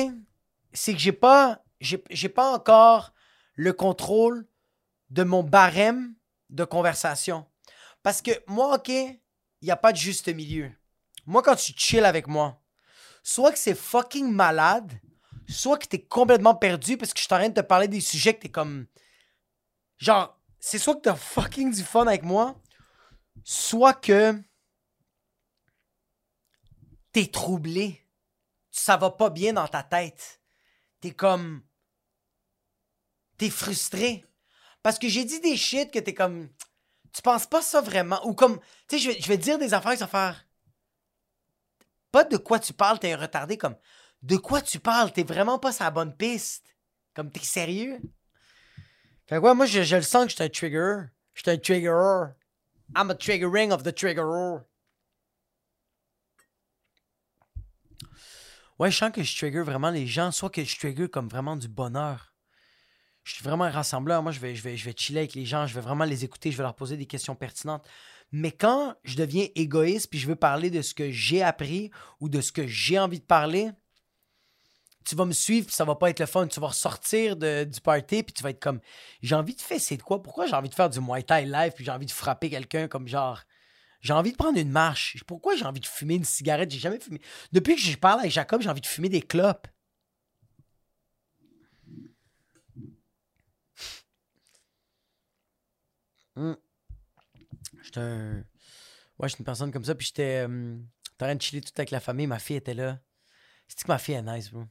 [0.72, 1.64] c'est que j'ai pas.
[1.80, 3.12] J'ai pas encore
[3.56, 4.46] le contrôle
[5.10, 6.14] de mon barème
[6.48, 7.44] de conversation.
[8.04, 9.18] Parce que moi, OK, il
[9.62, 10.70] n'y a pas de juste milieu.
[11.26, 12.62] Moi, quand tu chill avec moi,
[13.24, 14.92] soit que c'est fucking malade,
[15.48, 18.00] soit que t'es complètement perdu parce que je suis en train de te parler des
[18.00, 18.86] sujets que t'es comme.
[19.98, 22.60] Genre, c'est soit que t'as fucking du fun avec moi,
[23.44, 24.40] soit que
[27.12, 27.98] t'es troublé.
[28.70, 30.40] Ça va pas bien dans ta tête.
[31.00, 31.62] T'es comme.
[33.36, 34.24] T'es frustré.
[34.82, 36.48] Parce que j'ai dit des shit que t'es comme.
[37.12, 38.24] Tu penses pas ça vraiment.
[38.26, 38.58] Ou comme.
[38.88, 40.46] Tu sais, je vais, te dire des affaires vont faire.
[42.10, 43.58] Pas de quoi tu parles, t'es retardé.
[43.58, 43.76] Comme.
[44.22, 45.12] De quoi tu parles?
[45.12, 46.64] T'es vraiment pas sur la bonne piste.
[47.14, 48.00] Comme t'es sérieux.
[49.26, 50.96] Fait que ouais, moi, je, je le sens que je suis un trigger.
[51.34, 52.32] Je suis un triggerer.
[52.96, 54.60] I'm a triggering of the triggerer.
[58.78, 61.56] Ouais, je sens que je trigger vraiment les gens, soit que je trigger comme vraiment
[61.56, 62.34] du bonheur.
[63.22, 64.22] Je suis vraiment un rassembleur.
[64.22, 66.24] Moi, je vais, je, vais, je vais chiller avec les gens, je vais vraiment les
[66.24, 67.86] écouter, je vais leur poser des questions pertinentes.
[68.32, 72.28] Mais quand je deviens égoïste puis je veux parler de ce que j'ai appris ou
[72.28, 73.70] de ce que j'ai envie de parler,
[75.04, 76.46] tu vas me suivre puis ça va pas être le fun.
[76.46, 78.80] Tu vas ressortir de, du party puis tu vas être comme
[79.22, 80.22] j'ai envie de faire c'est de quoi?
[80.22, 82.88] Pourquoi j'ai envie de faire du Muay Thai live puis j'ai envie de frapper quelqu'un
[82.88, 83.42] comme genre
[84.02, 85.22] j'ai envie de prendre une marche.
[85.26, 86.70] Pourquoi j'ai envie de fumer une cigarette?
[86.70, 87.20] J'ai jamais fumé.
[87.52, 89.68] Depuis que je parle avec Jacob, j'ai envie de fumer des clopes.
[96.34, 96.54] Hmm.
[97.82, 98.44] J'étais un...
[99.18, 101.90] Ouais, j'étais une personne comme ça, puis j'étais euh, en train de chiller tout avec
[101.90, 102.26] la famille.
[102.26, 102.98] Ma fille était là.
[103.68, 104.64] C'est que ma fille est nice, bro?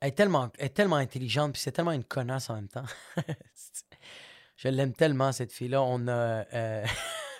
[0.00, 2.84] Elle est tellement, est tellement intelligente, puis c'est tellement une connasse en même temps.
[4.56, 5.82] je l'aime tellement, cette fille-là.
[5.82, 6.44] On a...
[6.52, 6.86] Euh,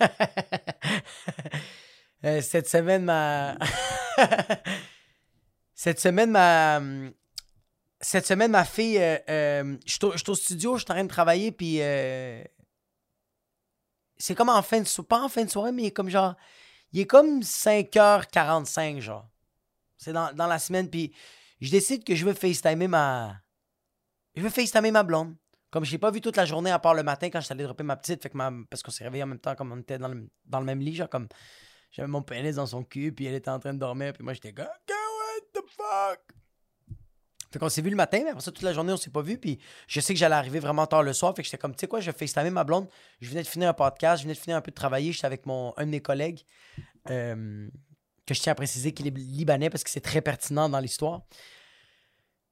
[2.24, 3.56] Euh, cette semaine, ma.
[5.74, 6.80] cette semaine, ma.
[8.00, 8.98] Cette semaine, ma fille.
[8.98, 11.76] Euh, euh, je suis au studio, je suis en train de travailler, puis.
[14.16, 15.08] c'est comme en fin de soirée.
[15.08, 16.34] Pas en fin de soirée, mais il est comme genre.
[16.92, 19.28] Il est comme 5h45, genre.
[19.98, 21.12] C'est dans, dans la semaine, puis
[21.60, 23.36] je décide que je veux FaceTimer ma.
[24.34, 25.34] Je veux FaceTimer ma blonde.
[25.70, 27.52] Comme je l'ai pas vu toute la journée à part le matin quand je suis
[27.52, 28.28] allé dropper ma petite,
[28.70, 31.08] parce qu'on s'est réveillé en même temps comme on était dans le, même lit, genre
[31.08, 31.28] comme
[31.90, 34.32] j'avais mon pénis dans son cul, puis elle était en train de dormir, puis moi
[34.32, 36.20] j'étais comme what the fuck.
[37.52, 39.22] Fait qu'on s'est vu le matin, mais après ça toute la journée on s'est pas
[39.22, 41.74] vu, puis je sais que j'allais arriver vraiment tard le soir, fait que j'étais comme
[41.74, 42.88] tu sais quoi, je vais FaceTimer ma blonde.
[43.20, 45.26] Je venais de finir un podcast, je venais de finir un peu de travailler, j'étais
[45.26, 46.44] avec mon un de mes collègues.
[47.10, 47.68] Euh,
[48.26, 51.22] que je tiens à préciser qu'il est libanais parce que c'est très pertinent dans l'histoire.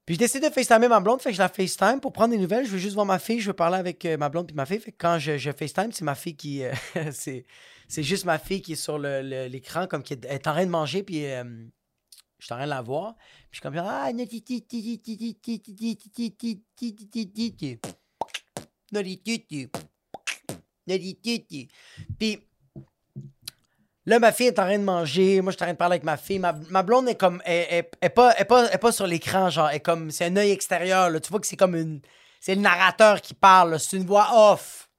[0.06, 2.38] Puis j'ai décidé de FaceTimer ma blonde, fait que je la FaceTime pour prendre des
[2.38, 2.66] nouvelles.
[2.66, 4.66] Je veux juste voir ma fille, je veux parler avec euh, ma blonde puis ma
[4.66, 4.78] fille.
[4.78, 6.62] Fait que quand je, je FaceTime, c'est ma fille qui.
[6.62, 6.72] Euh,
[7.12, 11.02] c'est, juste ma fille qui est sur l'écran, comme qui est, en train de manger,
[11.02, 11.42] puis euh,
[12.38, 13.14] je suis en train de la voir.
[13.16, 13.76] Puis je suis comme.
[13.78, 14.10] Ah,
[22.18, 22.46] Puis
[24.06, 25.40] Là, ma fille est en train de manger.
[25.40, 26.38] Moi, je suis en train de parler avec ma fille.
[26.38, 27.40] Ma, blonde est comme.
[27.46, 29.70] Elle, est pas, pas, sur l'écran, genre.
[29.70, 30.10] est comme.
[30.10, 31.08] C'est un œil extérieur.
[31.08, 31.20] Là.
[31.20, 32.00] Tu vois que c'est comme une.
[32.40, 33.78] C'est le narrateur qui parle.
[33.80, 34.90] C'est une voix off.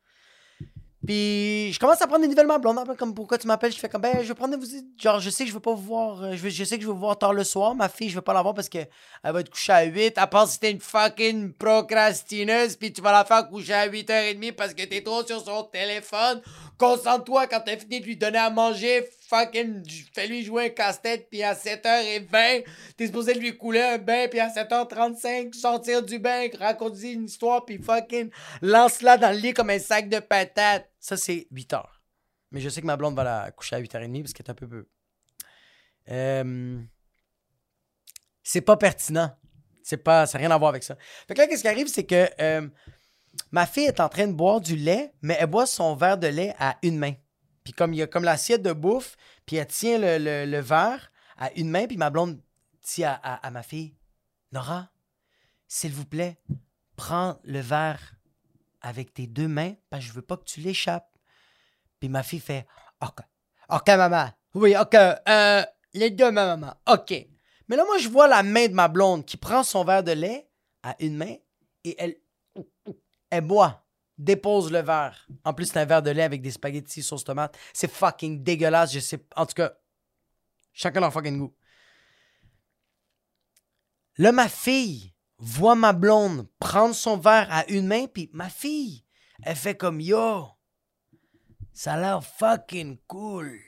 [1.06, 2.80] Puis je commence à prendre des nouvelles ma blonde.
[2.98, 3.72] Comme pourquoi tu m'appelles?
[3.72, 4.66] Je fais comme ben je vais prendre vous
[4.98, 6.88] genre je sais que je veux pas vous voir euh, je, je sais que je
[6.88, 7.76] vais vous voir tard le soir.
[7.76, 8.80] Ma fille, je vais pas la voir parce que
[9.24, 13.02] elle va être couchée à 8 à part si t'es une fucking procrastineuse puis tu
[13.02, 16.42] vas la faire coucher à 8h30 parce que t'es trop sur son téléphone.
[16.78, 19.08] Concentre-toi quand t'as fini de lui donner à manger.
[19.28, 19.84] Fucking
[20.14, 22.64] fais-lui jouer un casse-tête puis à 7h20,
[22.96, 27.66] t'es supposé lui couler un bain puis à 7h35 sortir du bain, raconter une histoire
[27.66, 28.30] puis fucking
[28.62, 30.90] lance-la dans le lit comme un sac de patates.
[31.00, 32.04] Ça, c'est 8 heures.
[32.52, 34.54] Mais je sais que ma blonde va la coucher à 8h30 parce qu'elle est un
[34.54, 34.88] peu peu.
[36.10, 36.80] Euh,
[38.44, 39.36] c'est pas pertinent.
[39.84, 40.96] C'est pas, ça n'a rien à voir avec ça.
[41.28, 42.68] Fait que là, qu'est-ce qui arrive, c'est que euh,
[43.52, 46.28] ma fille est en train de boire du lait, mais elle boit son verre de
[46.28, 47.14] lait à une main.
[47.66, 51.52] Puis comme il y a comme l'assiette de bouffe, puis elle tient le, verre à
[51.54, 52.40] une main, puis ma blonde
[52.84, 53.98] dit à, ma fille,
[54.54, 54.90] Nora,
[55.68, 56.38] s'il vous plaît,
[56.96, 58.14] prends le verre
[58.82, 61.18] avec tes deux mains parce que je veux pas que tu l'échappes.
[62.00, 62.68] Puis ma fille fait
[63.02, 63.20] OK.
[63.70, 64.30] OK, maman.
[64.54, 64.94] Oui, OK.
[64.94, 66.76] Euh, les deux mains, maman.
[66.88, 67.12] OK.
[67.68, 70.12] Mais là, moi, je vois la main de ma blonde qui prend son verre de
[70.12, 70.48] lait
[70.84, 71.36] à une main
[71.84, 72.16] et elle,
[73.32, 73.85] elle boit
[74.18, 75.28] dépose le verre.
[75.44, 77.58] En plus, c'est un verre de lait avec des spaghettis sauce tomate.
[77.74, 78.94] C'est fucking dégueulasse.
[78.94, 79.26] Je sais.
[79.36, 79.74] En tout cas,
[80.74, 81.56] chacun leur fucking goût.
[84.18, 89.04] Là, ma fille voit ma blonde prendre son verre à une main, puis ma fille,
[89.44, 90.48] elle fait comme yo.
[91.74, 93.60] Ça a l'air fucking cool.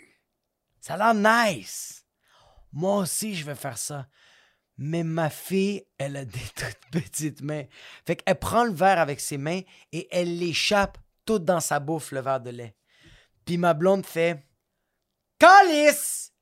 [0.80, 2.06] Ça a l'air nice.
[2.72, 4.08] Moi aussi, je vais faire ça.
[4.78, 7.64] Mais ma fille, elle a des toutes petites mains.
[8.06, 9.62] Fait qu'elle prend le verre avec ses mains
[9.92, 12.76] et elle l'échappe tout dans sa bouffe, le verre de lait.
[13.46, 14.44] Puis ma blonde fait
[15.40, 16.34] Calice!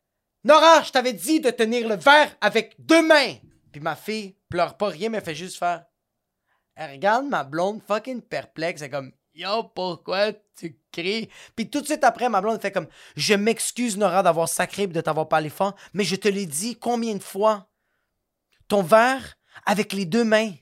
[0.43, 3.35] Nora, je t'avais dit de tenir le verre avec deux mains!
[3.71, 5.85] Puis ma fille pleure pas rien, mais fait juste faire.
[6.75, 8.81] Elle regarde ma blonde fucking perplexe.
[8.81, 11.29] Elle est comme Yo, pourquoi tu cries?
[11.55, 14.87] Puis tout de suite après, ma blonde fait comme Je m'excuse, Nora, d'avoir sacré et
[14.87, 17.67] de t'avoir parlé fort, mais je te l'ai dit combien de fois?
[18.67, 20.53] Ton verre avec les deux mains.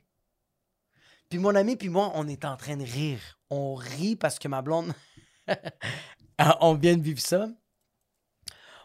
[1.29, 3.19] Puis mon ami, puis moi, on est en train de rire.
[3.49, 4.93] On rit parce que ma blonde.
[6.61, 7.47] on vient de vivre ça.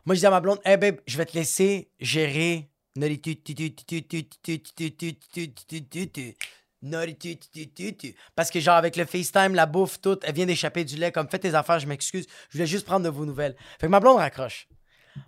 [0.06, 2.70] Moi, je dis à ma blonde, hey babe, je vais te laisser gérer.
[8.34, 11.12] Parce que, genre, avec le FaceTime, la bouffe, tout, elle vient d'échapper du lait.
[11.12, 12.26] Comme, faites tes affaires, je m'excuse.
[12.48, 13.56] Je voulais juste prendre de vos nouvelles.
[13.78, 14.68] Fait que ma blonde raccroche.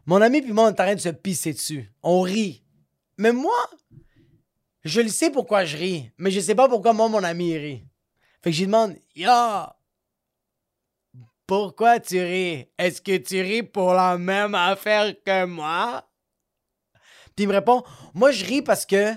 [0.06, 1.92] Mon ami puis moi, on est en train de se pisser dessus.
[2.02, 2.64] On rit.
[3.20, 3.68] Mais moi,
[4.82, 6.10] je le sais pourquoi je ris.
[6.16, 7.86] Mais je sais pas pourquoi moi, mon ami, rit.
[8.42, 9.30] Fait que je lui demande, Yo,
[11.46, 12.66] pourquoi tu ris?
[12.78, 16.08] Est-ce que tu ris pour la même affaire que moi?
[17.36, 19.12] Puis il me répond, moi, je ris parce que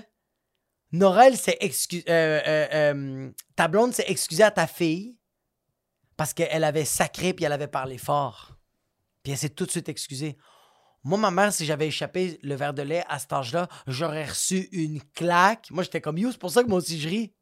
[0.92, 2.04] Norel s'est excusé.
[2.10, 5.16] Euh, euh, euh, ta blonde s'est excusée à ta fille
[6.18, 8.58] parce qu'elle avait sacré puis elle avait parlé fort.
[9.22, 10.36] Puis elle s'est tout de suite excusée.
[11.04, 14.68] Moi, ma mère, si j'avais échappé le verre de lait à cet âge-là, j'aurais reçu
[14.72, 15.70] une claque.
[15.70, 17.34] Moi, j'étais comme you, c'est pour ça que moi aussi je ris.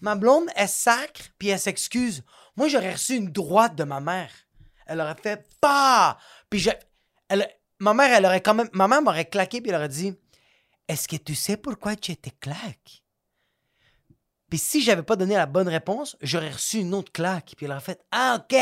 [0.00, 2.24] Ma blonde, elle sacre puis elle s'excuse.
[2.56, 4.30] Moi, j'aurais reçu une droite de ma mère.
[4.86, 6.18] Elle aurait fait pas.
[6.50, 6.70] Puis je,
[7.78, 10.14] ma mère, elle aurait quand même, ma mère m'aurait claqué puis elle aurait dit
[10.88, 13.04] est-ce que tu sais pourquoi tu étais claque?
[14.48, 17.52] Puis si j'avais pas donné la bonne réponse, j'aurais reçu une autre claque.
[17.56, 18.56] Puis elle aurait fait Ah, OK!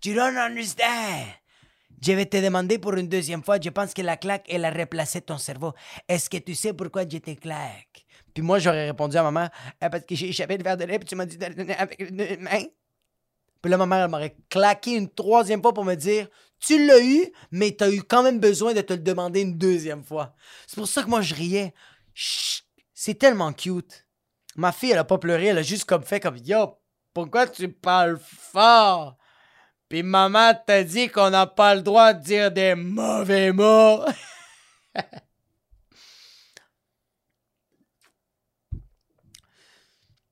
[0.00, 1.26] Tu don't understand!
[2.00, 4.70] Je vais te demander pour une deuxième fois, je pense que la claque, elle a
[4.70, 5.74] replacé ton cerveau.
[6.08, 8.06] Est-ce que tu sais pourquoi j'étais claque?
[8.32, 9.48] Puis moi, j'aurais répondu à maman,
[9.80, 11.54] ah, parce que j'ai échappé le verre de lait, puis tu m'as dit de le
[11.54, 12.62] donner avec une main.
[13.60, 17.04] Puis là, ma mère, elle m'aurait claqué une troisième fois pour me dire Tu l'as
[17.04, 20.34] eu, mais tu as eu quand même besoin de te le demander une deuxième fois.
[20.66, 21.74] C'est pour ça que moi, je riais.
[22.94, 24.06] C'est tellement cute.
[24.56, 26.78] Ma fille, elle a pas pleuré, elle a juste comme fait comme Yo,
[27.12, 29.18] pourquoi tu parles fort?
[29.90, 34.04] Puis maman t'a dit qu'on n'a pas le droit de dire des mauvais mots.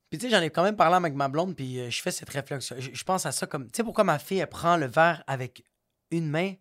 [0.09, 2.09] Puis tu sais, j'en ai quand même parlé avec ma blonde, puis euh, je fais
[2.09, 2.77] cette réflexion.
[2.79, 5.63] Je, pense à ça comme, tu sais pourquoi ma fille, elle prend le verre avec
[6.09, 6.55] une main?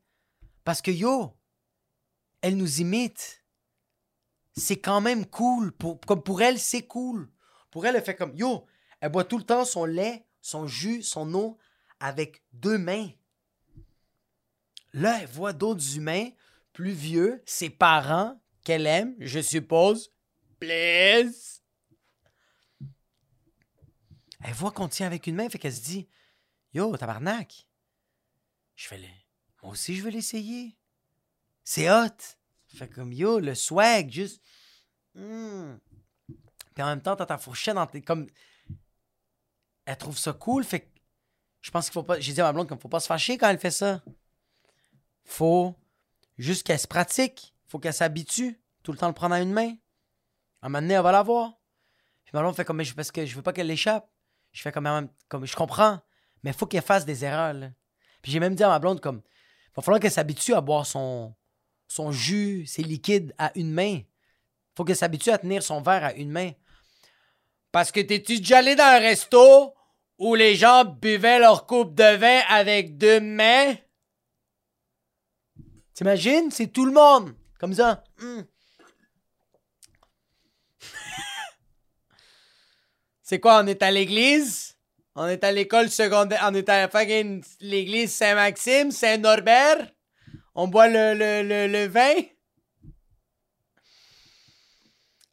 [0.64, 1.34] Parce que yo,
[2.42, 3.42] elle nous imite.
[4.54, 5.72] C'est quand même cool.
[5.72, 7.30] Pour, comme pour elle, c'est cool.
[7.70, 8.66] Pour elle, elle fait comme, yo,
[9.00, 11.58] elle boit tout le temps son lait, son jus, son eau
[12.00, 13.10] avec deux mains.
[14.92, 16.30] Là, elle voit d'autres humains
[16.72, 20.12] plus vieux, ses parents, qu'elle aime, je suppose.
[20.60, 21.58] Please
[24.44, 26.08] elle voit qu'on tient avec une main, fait qu'elle se dit
[26.72, 27.66] Yo, tabarnak.
[28.76, 29.06] Je fais le.
[29.62, 30.76] Moi aussi, je vais l'essayer.
[31.64, 32.16] C'est hot.
[32.68, 34.42] Fait comme yo, le swag, juste.
[35.14, 35.78] Hmm.
[36.74, 38.02] Puis en même temps, t'as ta fourchette dans tes.
[38.02, 38.28] Comme.
[39.84, 40.97] Elle trouve ça cool, fait que.
[41.60, 42.20] Je pense qu'il faut pas.
[42.20, 44.02] J'ai dit à ma blonde qu'il faut pas se fâcher quand elle fait ça.
[45.24, 45.74] Faut
[46.36, 47.54] juste qu'elle se pratique.
[47.66, 48.60] Faut qu'elle s'habitue.
[48.82, 49.74] Tout le temps le prendre à une main.
[50.62, 51.52] À un moment donné, elle va l'avoir.
[52.24, 54.10] Puis ma blonde fait comme, parce que je veux pas qu'elle l'échappe.
[54.52, 56.00] Je fais comme, comme je comprends,
[56.42, 57.54] mais faut qu'elle fasse des erreurs.
[58.22, 59.22] Puis j'ai même dit à ma blonde comme,
[59.66, 61.34] il va falloir qu'elle s'habitue à boire son,
[61.86, 64.00] son jus, ses liquides à une main.
[64.76, 66.52] faut qu'elle s'habitue à tenir son verre à une main.
[67.72, 69.74] Parce que t'es-tu déjà allé dans un resto
[70.18, 73.74] où les gens buvaient leur coupe de vin avec deux mains?
[75.94, 76.50] T'imagines?
[76.50, 77.34] C'est tout le monde.
[77.58, 78.04] Comme ça.
[78.20, 78.42] Hmm.
[83.22, 84.76] C'est quoi, on est à l'église?
[85.16, 86.44] On est à l'école secondaire.
[86.48, 86.88] On est à
[87.60, 89.90] l'église Saint-Maxime, Saint-Norbert.
[90.54, 92.14] On boit le, vin.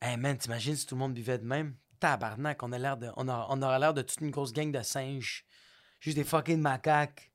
[0.02, 1.76] Hey man, t'imagines si tout le monde buvait de même?
[2.06, 3.10] Tabarnak, on a l'air de.
[3.18, 5.44] On, on aurait l'air de toute une grosse gang de singes.
[6.00, 7.32] Juste des fucking macaques.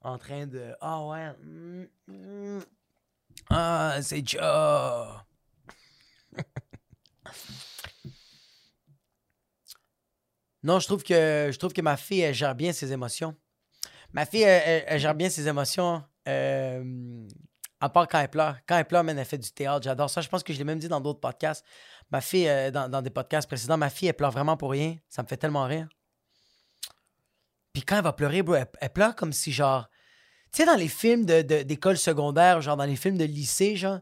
[0.00, 0.74] En train de.
[0.80, 1.32] Ah ouais.
[1.40, 2.60] Mm, mm.
[3.50, 5.20] Ah, c'est Joe.
[10.64, 13.36] Non, je trouve que je trouve que ma fille, elle gère bien ses émotions.
[14.12, 16.02] Ma fille, elle gère bien ses émotions.
[16.26, 17.28] euh,
[17.80, 18.56] à part quand elle pleure.
[18.66, 19.84] Quand elle pleure, man, elle fait du théâtre.
[19.84, 20.20] J'adore ça.
[20.20, 21.64] Je pense que je l'ai même dit dans d'autres podcasts.
[22.10, 24.96] Ma fille, euh, dans, des podcasts précédents, ma fille, elle pleure vraiment pour rien.
[25.08, 25.88] Ça me fait tellement rire.
[27.72, 29.88] Puis quand elle va pleurer, bro, elle, pleure comme si, genre...
[30.52, 33.76] Tu sais, dans les films de- de- d'école secondaire, genre dans les films de lycée,
[33.76, 34.00] genre...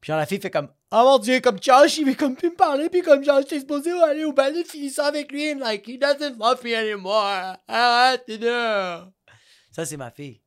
[0.00, 0.68] Puis genre, la fille fait comme...
[0.90, 2.88] Oh mon Dieu, comme Josh, il veut comme plus me parler.
[2.90, 5.54] Puis comme genre, j'étais supposé aller au ballet, finir ça avec lui.
[5.54, 7.56] Like, he doesn't love me anymore.
[7.68, 9.08] Arrête, là.
[9.70, 10.41] Ça, c'est ma fille.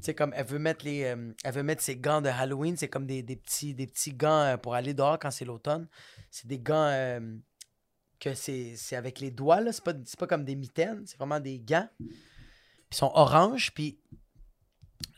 [0.00, 1.04] Sais, comme elle veut mettre les.
[1.04, 2.76] euh, elle veut mettre ses gants de Halloween.
[2.76, 5.88] C'est comme des, des petits, des petits gants euh, pour aller dehors quand c'est l'automne.
[6.30, 7.20] C'est des gants euh,
[8.18, 9.72] que c'est c'est avec les doigts, là.
[9.72, 11.04] C'est pas, c'est pas comme des mitaines.
[11.06, 11.88] C'est vraiment des gants.
[12.00, 13.72] Ils sont orange.
[13.74, 13.98] Puis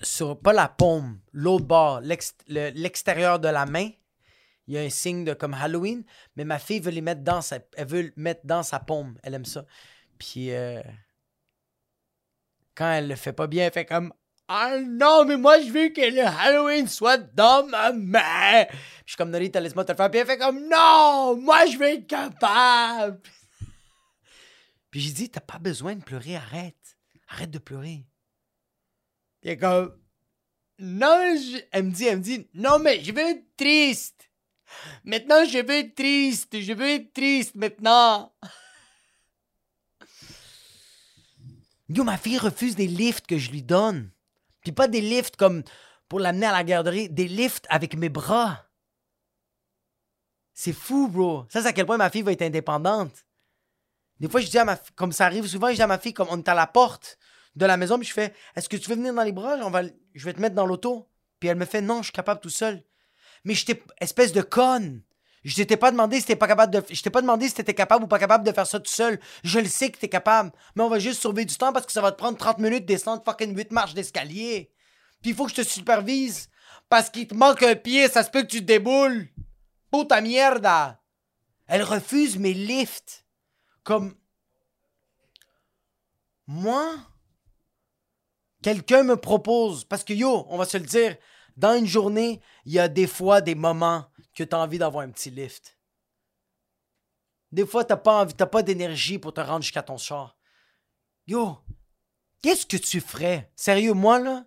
[0.02, 3.90] sur pas la paume, l'autre bord, le- l'extérieur de la main,
[4.66, 6.04] il y a un signe de comme Halloween.
[6.36, 7.58] Mais ma fille veut les mettre dans sa.
[7.76, 9.18] Elle veut le mettre dans sa paume.
[9.22, 9.64] Elle aime ça.
[10.18, 10.50] Puis
[12.74, 14.12] quand elle le fait pas bien, elle fait comme
[14.50, 18.64] Ah non, mais moi je veux que le Halloween soit dans ma main.
[18.64, 20.10] Puis je suis comme Norita, laisse-moi te le faire.
[20.10, 23.20] Puis elle fait comme Non, moi je veux être capable.
[24.90, 26.96] Puis j'ai dit T'as pas besoin de pleurer, arrête.
[27.28, 28.06] Arrête de pleurer.
[29.42, 29.94] Puis elle comme
[30.78, 31.20] Non,
[31.70, 34.30] elle me dit, elle me dit Non, mais je veux être triste.
[35.04, 36.58] Maintenant, je veux être triste.
[36.58, 38.32] Je veux être triste maintenant.
[41.90, 44.10] Yo, ma fille refuse des lifts que je lui donne.
[44.62, 45.62] Puis pas des lifts comme
[46.08, 48.66] pour l'amener à la garderie, des lifts avec mes bras.
[50.54, 51.44] C'est fou, bro.
[51.50, 53.26] Ça, c'est à quel point ma fille va être indépendante.
[54.18, 55.98] Des fois, je dis à ma fille, comme ça arrive souvent, je dis à ma
[55.98, 57.18] fille, comme on est à la porte
[57.54, 59.56] de la maison, puis je fais Est-ce que tu veux venir dans les bras?
[59.62, 59.82] On va,
[60.14, 61.08] Je vais te mettre dans l'auto.
[61.38, 62.82] Puis elle me fait Non, je suis capable tout seul.
[63.44, 65.02] Mais j'étais espèce de conne.
[65.44, 66.80] Je t'ai pas demandé si capable de.
[66.80, 69.20] T'ai pas demandé si t'étais capable ou pas capable de faire ça tout seul.
[69.44, 70.52] Je le sais que t'es capable.
[70.74, 72.82] Mais on va juste sauver du temps parce que ça va te prendre 30 minutes
[72.82, 74.72] de descendre fucking 8 marches d'escalier.
[75.22, 76.48] Puis il faut que je te supervise.
[76.88, 79.28] Parce qu'il te manque un pied, ça se peut que tu te déboules.
[79.92, 81.00] Puta mierda.
[81.66, 83.24] Elle refuse mes lifts.
[83.84, 84.14] Comme.
[86.46, 86.94] Moi,
[88.62, 89.84] quelqu'un me propose.
[89.84, 91.16] Parce que yo, on va se le dire,
[91.56, 94.06] dans une journée, il y a des fois des moments
[94.38, 95.76] que tu as envie d'avoir un petit lift.
[97.50, 100.36] Des fois, t'as pas envie, t'as pas d'énergie pour te rendre jusqu'à ton char.
[101.26, 101.58] Yo,
[102.42, 103.50] qu'est-ce que tu ferais?
[103.56, 104.44] Sérieux, moi, là?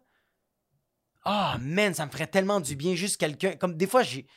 [1.24, 3.56] Ah, man, ça me ferait tellement du bien, juste quelqu'un.
[3.56, 4.28] Comme des fois, j'ai.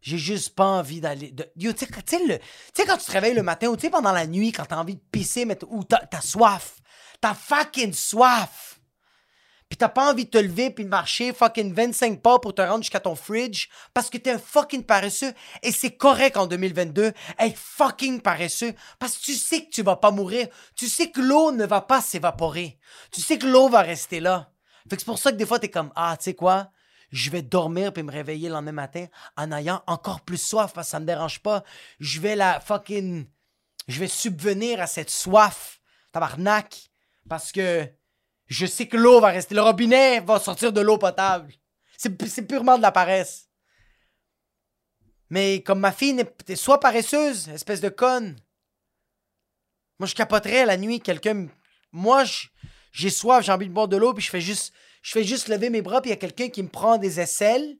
[0.00, 1.30] J'ai juste pas envie d'aller.
[1.30, 2.16] de- Yo, tu sais, quand- tu
[3.06, 5.56] te réveilles le matin ou tu pendant la nuit, quand t'as envie de pisser, mais
[5.68, 6.80] ou t'as soif.
[7.20, 8.71] T'as fucking soif.
[9.72, 12.60] Puis t'as pas envie de te lever puis de marcher fucking 25 pas pour te
[12.60, 15.32] rendre jusqu'à ton fridge parce que t'es un fucking paresseux.
[15.62, 19.96] Et c'est correct en 2022 être fucking paresseux parce que tu sais que tu vas
[19.96, 20.48] pas mourir.
[20.76, 22.78] Tu sais que l'eau ne va pas s'évaporer.
[23.12, 24.52] Tu sais que l'eau va rester là.
[24.90, 26.68] Fait que c'est pour ça que des fois t'es comme ah tu sais quoi?
[27.10, 29.06] Je vais dormir puis me réveiller le lendemain matin
[29.38, 31.64] en ayant encore plus soif parce que ça me dérange pas.
[31.98, 33.26] Je vais la fucking
[33.88, 35.80] je vais subvenir à cette soif
[36.12, 36.90] tabarnak
[37.26, 37.90] parce que
[38.46, 39.54] je sais que l'eau va rester.
[39.54, 41.52] Le robinet va sortir de l'eau potable.
[41.96, 43.48] C'est purement de la paresse.
[45.30, 48.36] Mais comme ma fille t'es soit paresseuse, espèce de conne.
[49.98, 51.46] Moi, je capoterais la nuit, quelqu'un.
[51.92, 52.24] Moi,
[52.90, 54.74] j'ai soif, j'ai envie de boire de l'eau, puis je fais juste.
[55.00, 57.76] Je juste lever mes bras, puis il y a quelqu'un qui me prend des aisselles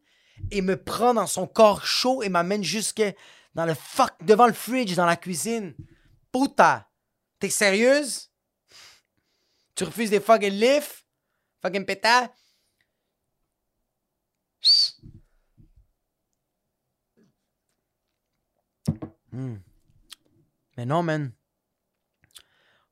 [0.51, 3.03] et me prend dans son corps chaud et m'amène jusque
[3.55, 5.75] dans le fuck, devant le fridge, dans la cuisine.
[6.33, 6.91] Puta!
[7.39, 8.32] T'es sérieuse?
[9.75, 11.07] Tu refuses des fucking lifts?
[11.63, 12.29] Fucking pétard?
[19.33, 19.57] Hmm.
[20.77, 21.33] Mais non, man.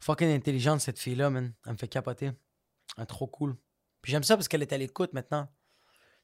[0.01, 1.53] Fucking intelligente, cette fille-là, man.
[1.66, 2.31] Elle me fait capoter.
[2.97, 3.57] Elle est trop cool.
[4.03, 5.47] Puis j'aime ça parce qu'elle est à l'écoute maintenant.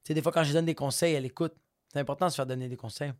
[0.02, 1.54] Tu sais, des fois, quand je donne des conseils, elle écoute.
[1.92, 3.12] C'est important de se faire donner des conseils.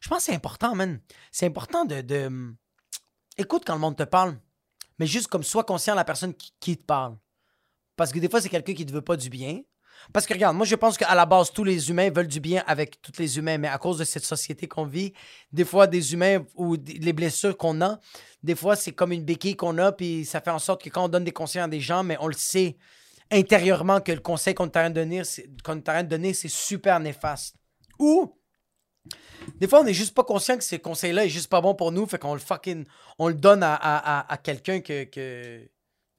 [0.00, 1.00] Je pense que c'est important, man.
[1.30, 2.56] C'est important de, de, hum,
[3.38, 4.38] Écoute quand le monde te parle.
[5.02, 7.16] Mais juste comme sois conscient de la personne qui, te parle.
[7.96, 9.62] Parce que des fois, c'est quelqu'un qui te veut pas du bien.
[10.12, 12.62] Parce que regarde, moi je pense qu'à la base, tous les humains veulent du bien
[12.68, 15.12] avec tous les humains, mais à cause de cette société qu'on vit,
[15.50, 17.98] des fois, des humains ou les blessures qu'on a,
[18.44, 21.06] des fois, c'est comme une béquille qu'on a, puis ça fait en sorte que quand
[21.06, 22.76] on donne des conseils à des gens, mais on le sait
[23.28, 27.56] intérieurement que le conseil qu'on est en train de donner, c'est super néfaste.
[27.98, 28.32] Ou,
[29.58, 31.92] des fois, on n'est juste pas conscient que ce conseil-là est juste pas bon pour
[31.92, 32.84] nous, fait qu'on le fucking,
[33.18, 35.68] on le donne à, à, à- quelqu'un que, que...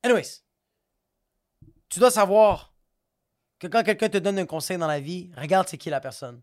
[0.03, 0.41] Anyways,
[1.89, 2.73] tu dois savoir
[3.59, 6.41] que quand quelqu'un te donne un conseil dans la vie, regarde c'est qui la personne.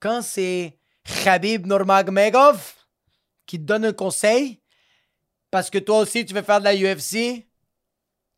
[0.00, 0.78] Quand c'est
[1.24, 2.74] Khabib Nurmagomedov,
[3.46, 4.60] qui te donne un conseil
[5.50, 7.46] parce que toi aussi tu veux faire de la UFC,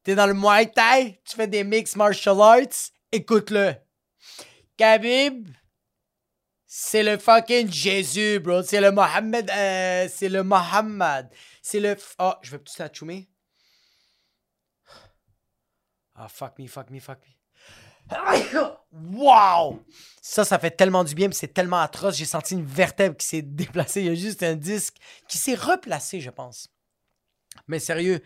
[0.03, 3.75] t'es dans le Muay Thai, tu fais des mix martial arts, écoute-le.
[4.77, 5.49] Khabib,
[6.71, 8.63] c'est le fucking Jésus, bro.
[8.63, 9.51] C'est le Mohammed.
[9.51, 11.31] Euh, c'est le Mohammed.
[11.63, 11.97] C'est le.
[12.19, 13.17] Oh, je vais tout la.
[16.15, 17.39] Ah, fuck me, fuck me, fuck me.
[18.93, 19.83] Wow!
[20.21, 22.17] Ça, ça fait tellement du bien, c'est tellement atroce.
[22.17, 24.01] J'ai senti une vertèbre qui s'est déplacée.
[24.01, 24.97] Il y a juste un disque
[25.27, 26.69] qui s'est replacé, je pense.
[27.67, 28.21] Mais sérieux,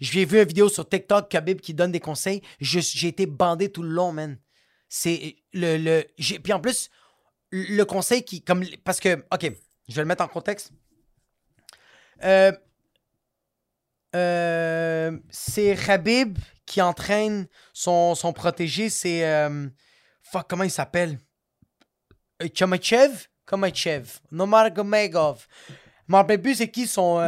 [0.00, 2.42] j'ai vu une vidéo sur TikTok, Khabib qui donne des conseils.
[2.60, 4.38] J'ai été bandé tout le long, man.
[4.88, 5.76] C'est le.
[5.78, 6.06] le
[6.40, 6.90] puis en plus,
[7.50, 8.42] le conseil qui.
[8.42, 9.52] comme Parce que, OK,
[9.88, 10.72] je vais le mettre en contexte.
[12.24, 12.52] Euh,
[14.16, 18.90] euh, c'est Khabib qui entraîne son, son protégé.
[18.90, 19.24] C'est.
[19.26, 19.68] Euh,
[20.22, 21.18] fuck, comment il s'appelle?
[22.54, 24.18] Chamachev Komachev.
[24.30, 25.46] Nomar Gomegov.
[26.08, 27.20] Je c'est qui son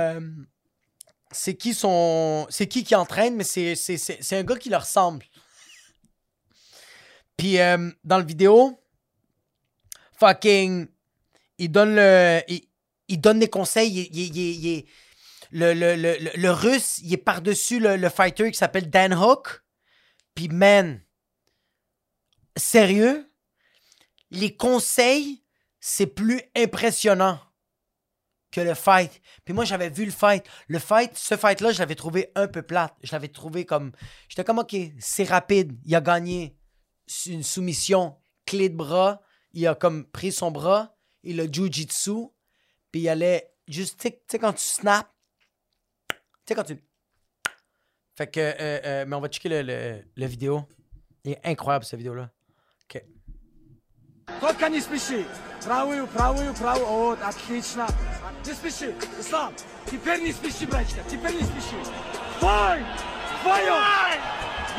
[1.33, 2.47] c'est qui son.
[2.51, 5.25] C'est qui qui entraîne, mais c'est, un gars qui leur ressemble.
[7.37, 7.57] Puis
[8.05, 8.80] dans le vidéo,
[10.21, 10.87] fucking.
[11.59, 12.43] Il donne le.
[13.09, 14.09] Il, donne des conseils.
[14.13, 14.85] Il,
[15.51, 19.63] le, le, le, le, russe, il est par-dessus le, fighter qui s'appelle Dan Hook.
[20.35, 21.01] Puis man.
[22.57, 23.29] Sérieux?
[24.31, 25.43] Les conseils,
[25.81, 27.41] c'est plus impressionnant
[28.53, 29.21] que le fight.
[29.45, 30.45] Puis moi, j'avais vu le fight.
[30.69, 32.95] Le fight, ce fight-là, je l'avais trouvé un peu plate.
[33.03, 33.93] Je l'avais trouvé comme.
[34.29, 35.77] J'étais comme, OK, c'est rapide.
[35.85, 36.57] Il a gagné
[37.27, 38.17] une soumission,
[38.47, 39.21] clé de bras
[39.54, 42.28] Il a comme pris son bras, il a jujitsu.
[42.92, 45.10] Puis il allait juste, tu sais, quand tu snaps,
[46.10, 46.16] tu
[46.48, 46.78] sais, quand tu.
[48.18, 50.64] Fait que, euh, euh, mais on va checker le, le, le vidéo.
[51.24, 52.30] Il est incroyable, cette vidéo-là.
[52.84, 53.04] OK.
[55.66, 56.86] Правую, правую, правую.
[56.86, 57.88] Вот, отлично.
[58.46, 59.52] Не спеши, Ислам.
[59.90, 61.76] Теперь не спеши, братчика, теперь не спеши.
[62.38, 62.84] Стой!
[63.42, 63.74] Твою!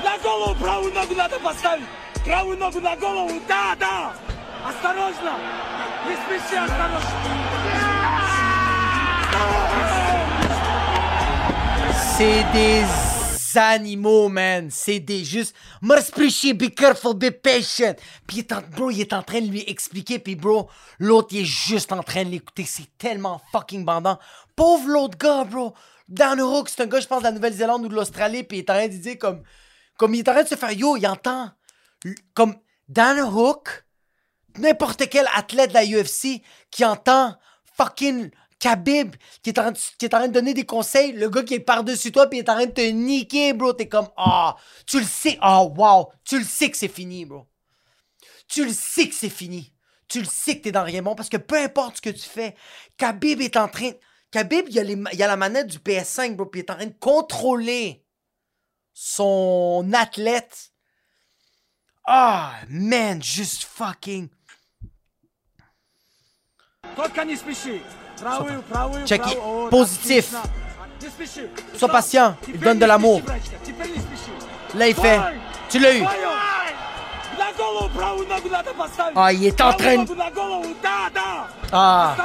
[0.05, 1.89] На голову правую ногу надо поставить.
[2.25, 3.41] Правую ногу на голову.
[3.49, 4.15] Да, да.
[4.65, 5.39] Осторожно.
[6.07, 7.01] Не спеши, осторожно.
[12.17, 12.85] C'est des
[13.59, 14.71] animaux, man.
[14.71, 15.55] C'est des juste.
[15.83, 16.15] Must
[16.55, 17.95] be careful, be patient.
[18.27, 20.19] Puis il est en, bro, il est en train de lui expliquer.
[20.19, 22.65] Puis bro, l'autre, il est juste en train de l'écouter.
[22.65, 24.19] C'est tellement fucking bandant.
[24.55, 25.75] Pauvre l'autre gars, bro.
[26.09, 28.45] Dan Hook, c'est un gars, je pense, de la Nouvelle-Zélande ou de l'Australie.
[28.45, 29.43] Puis il est en train de dire comme.
[29.99, 31.51] Comme il est en train de se faire yo, il entend.
[32.35, 32.57] Comme
[32.89, 33.85] Dan Hook,
[34.58, 37.36] n'importe quel athlète de la UFC qui entend
[37.78, 38.32] fucking
[38.62, 42.28] Khabib qui est, en, train de donner des conseils, le gars qui est par-dessus toi
[42.28, 43.74] puis est en train de te niquer, bro.
[43.74, 47.48] T'es comme, ah, tu le sais, ah, wow, tu le sais que c'est fini, bro.
[48.48, 49.74] Tu le sais que c'est fini.
[50.08, 52.30] Tu le sais que t'es dans rien bon parce que peu importe ce que tu
[52.30, 52.56] fais,
[52.98, 53.92] Khabib est en train.
[54.30, 56.86] Khabib, il y a, a la manette du PS5, bro, puis il est en train
[56.86, 58.06] de contrôler
[58.94, 60.72] son athlète.
[62.06, 64.30] Ah, man, juste fucking.
[69.06, 69.38] Checky,
[69.70, 70.36] positif.
[71.76, 73.22] Sois patient, il donne de l'amour.
[74.76, 75.20] Là, il fait.
[75.70, 76.04] Tu l'as eu.
[79.16, 80.08] Ah, il est en train de...
[81.72, 82.16] Ah.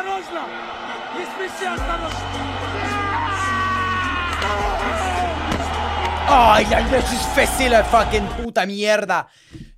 [6.29, 9.29] Ah, il a juste fessé le fucking puta mierda.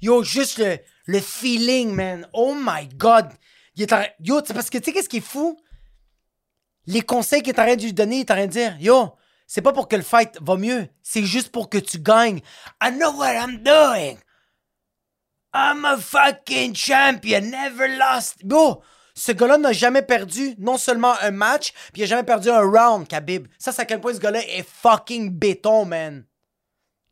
[0.00, 2.26] Yo, juste le, le feeling, man.
[2.32, 3.28] Oh my god.
[3.78, 3.86] Il.
[4.20, 5.58] Yo, parce que tu sais qu'est-ce qui est fou?
[6.88, 8.76] les conseils qu'il est en train de lui donner, il est en train de dire
[8.80, 9.14] Yo,
[9.46, 12.40] c'est pas pour que le fight va mieux, c'est juste pour que tu gagnes.
[12.82, 14.16] I know what I'm doing.
[15.54, 18.44] I'm a fucking champion, never lost.
[18.44, 18.82] Bro,
[19.14, 22.60] ce gars-là n'a jamais perdu non seulement un match, puis il a jamais perdu un
[22.60, 23.48] round, Khabib.
[23.58, 26.24] Ça, c'est à quel point ce gars-là est fucking béton, man.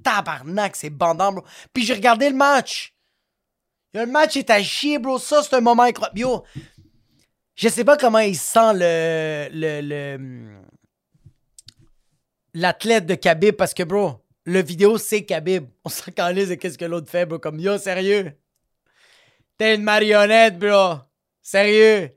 [0.02, 1.44] Tabarnak, c'est bandant, bro.
[1.74, 2.95] Puis j'ai regardé le match.
[3.96, 5.18] Le match est à chier, bro.
[5.18, 6.18] Ça, c'est un moment incroyable.
[6.18, 6.44] Yo,
[7.54, 9.48] je sais pas comment il sent le.
[9.50, 10.60] le,
[12.52, 15.64] l'athlète de Khabib parce que, bro, le vidéo, c'est Khabib.
[15.82, 17.38] On s'en calise de qu'est-ce que l'autre fait, bro.
[17.38, 18.32] Comme, yo, sérieux.
[19.56, 20.96] T'es une marionnette, bro.
[21.40, 22.10] Sérieux.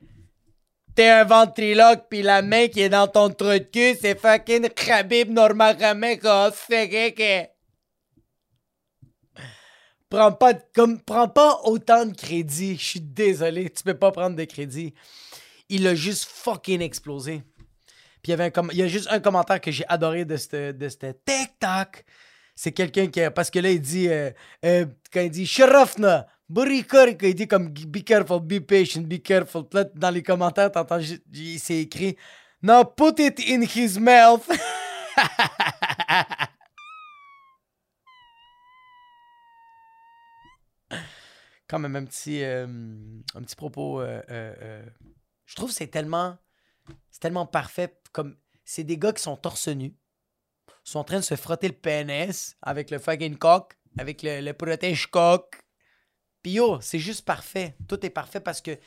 [0.95, 4.67] T'es un ventriloque, puis la main qui est dans ton trou de cul, c'est fucking
[4.67, 5.33] Khabib
[6.67, 7.58] c'est que.
[10.09, 12.77] Prends pas, comme, prends pas autant de crédit.
[12.77, 14.93] Je suis désolé, tu peux pas prendre de crédit
[15.69, 17.43] il a juste fucking explosé.
[18.21, 20.35] Puis il y, avait un il y a juste un commentaire que j'ai adoré de
[20.35, 22.03] ce de TikTok.
[22.55, 23.21] C'est quelqu'un qui.
[23.33, 24.09] Parce que là, il dit.
[24.09, 24.31] Euh,
[24.65, 29.63] euh, quand il dit Sharafna, Burikar, il dit comme Be careful, be patient, be careful.
[29.71, 30.99] Là, dans les commentaires, t'entends,
[31.57, 32.17] c'est écrit
[32.61, 34.45] Now put it in his mouth.
[41.69, 42.65] Quand même un petit, euh,
[43.35, 44.01] un petit propos.
[44.01, 44.83] euh, euh,
[45.45, 46.37] je trouve que c'est tellement,
[47.11, 47.95] c'est tellement parfait.
[48.11, 49.95] Comme c'est des gars qui sont torse nus,
[50.83, 54.53] sont en train de se frotter le pénis avec le fucking coq, avec le, le
[54.53, 55.61] protège coq.
[56.41, 57.75] Puis yo, c'est juste parfait.
[57.87, 58.77] Tout est parfait parce que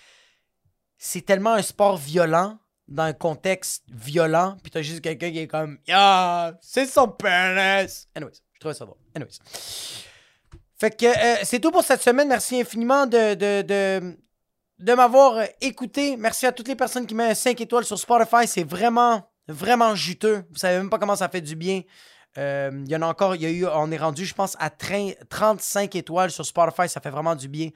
[0.98, 2.58] c'est tellement un sport violent
[2.88, 4.56] dans un contexte violent.
[4.62, 8.08] Puis t'as juste quelqu'un qui est comme, ya, c'est son pénis.
[8.14, 8.98] Anyways, je trouvais ça drôle.
[9.14, 9.38] Anyways.
[10.82, 12.26] Fait que euh, c'est tout pour cette semaine.
[12.26, 14.16] Merci infiniment de,
[14.96, 16.16] m'avoir euh, écouté.
[16.16, 18.48] Merci à toutes les personnes qui mettent 5 étoiles sur Spotify.
[18.48, 20.42] C'est vraiment, vraiment juteux.
[20.50, 21.82] Vous savez même pas comment ça fait du bien.
[22.36, 24.70] Euh, Il y en a encore, y a eu, on est rendu, je pense, à
[24.70, 26.88] 30 35 étoiles sur Spotify.
[26.88, 27.68] Ça fait vraiment du bien.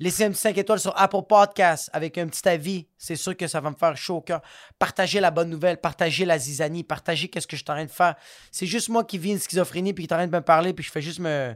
[0.00, 2.88] Laissez un petit 5 étoiles sur Apple Podcasts avec un petit avis.
[2.98, 4.40] C'est sûr que ça va me faire chaud au cœur.
[4.76, 7.90] Partagez la bonne nouvelle, partagez la zizanie, partagez qu'est-ce que je suis en train de
[7.92, 8.16] faire.
[8.50, 10.72] C'est juste moi qui vis une schizophrénie puis qui est en train de me parler
[10.72, 11.54] puis je fais juste me.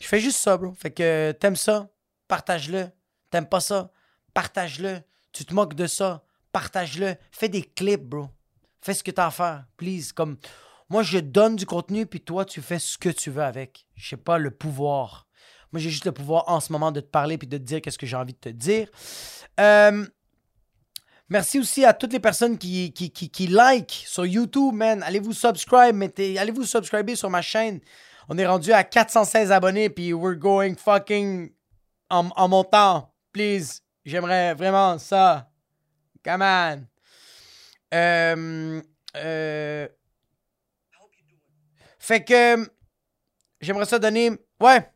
[0.00, 0.72] Je fais juste ça, bro.
[0.74, 1.88] Fait que t'aimes ça,
[2.26, 2.88] partage-le.
[3.30, 3.90] T'aimes pas ça,
[4.34, 5.00] partage-le.
[5.32, 7.16] Tu te moques de ça, partage-le.
[7.30, 8.28] Fais des clips, bro.
[8.80, 10.12] Fais ce que t'as à faire, please.
[10.12, 10.38] Comme
[10.88, 13.86] moi, je donne du contenu, puis toi, tu fais ce que tu veux avec.
[13.96, 15.26] Je sais pas, le pouvoir.
[15.72, 17.82] Moi, j'ai juste le pouvoir en ce moment de te parler puis de te dire
[17.82, 18.88] qu'est-ce que j'ai envie de te dire.
[19.60, 20.06] Euh,
[21.30, 25.02] Merci aussi à toutes les personnes qui, qui, like sur YouTube, man.
[25.02, 27.80] Allez-vous subscribe, mettez, allez-vous subscriber sur ma chaîne?
[28.28, 31.50] On est rendu à 416 abonnés, puis we're going fucking
[32.10, 33.14] en, en montant.
[33.32, 33.80] Please.
[34.04, 35.50] J'aimerais vraiment ça.
[36.22, 36.84] Come on.
[37.94, 38.82] Euh,
[39.16, 39.88] euh,
[41.98, 42.70] fait que
[43.60, 44.30] j'aimerais ça donner.
[44.60, 44.92] Ouais.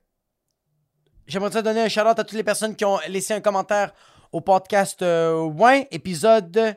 [1.26, 3.95] J'aimerais ça donner un shout-out à toutes les personnes qui ont laissé un commentaire
[4.30, 6.76] au podcast euh, Ouais, épisode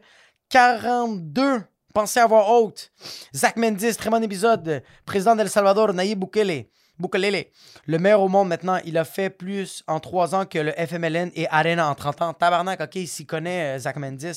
[0.49, 1.63] 42.
[1.95, 2.91] Pensez à voix haute.
[3.33, 4.83] Zach Mendes, très bon épisode.
[5.05, 6.65] Président d'El Salvador, Nayib Bukele.
[6.99, 7.45] Bukelele.
[7.85, 11.31] Le meilleur au monde maintenant, il a fait plus en 3 ans que le FMLN
[11.35, 12.33] et Arena en 30 ans.
[12.33, 14.33] Tabarnak, ok, il s'y connaît, euh, Zach Mendes.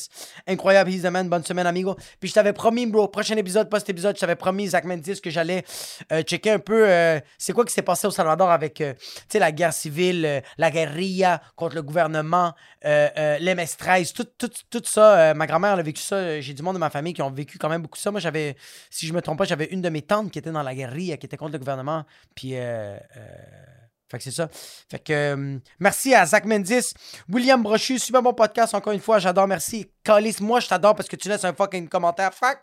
[0.46, 1.28] Incroyable, he's the man.
[1.28, 1.96] Bonne semaine, amigo.
[2.20, 5.20] Puis je t'avais promis, bro, prochain épisode, pas cet épisode, je t'avais promis, Zach Mendes,
[5.22, 5.64] que j'allais
[6.12, 8.84] euh, checker un peu euh, c'est quoi qui s'est passé au Salvador avec, tu
[9.28, 12.54] sais, la guerre civile, la guérilla contre le gouvernement,
[12.84, 15.34] euh, euh, l'MS-13, tout, tout, tout ça.
[15.34, 16.40] ma grand-mère a vécu ça.
[16.40, 18.10] J'ai du monde de ma famille qui ont vécu quand même beaucoup ça.
[18.10, 18.56] Moi, j'avais,
[18.90, 21.16] si je me trompe pas, j'avais une de mes tantes qui était dans la guérilla,
[21.16, 22.04] qui était contre le gouvernement.
[22.34, 23.28] Puis, euh, euh,
[24.10, 24.48] fait que c'est ça.
[24.90, 26.82] Fait que euh, merci à Zach Mendes,
[27.28, 29.90] William Brochu, super bon podcast encore une fois, j'adore, merci.
[30.02, 32.32] Calis, moi je t'adore parce que tu laisses un fucking commentaire.
[32.32, 32.60] Fuck!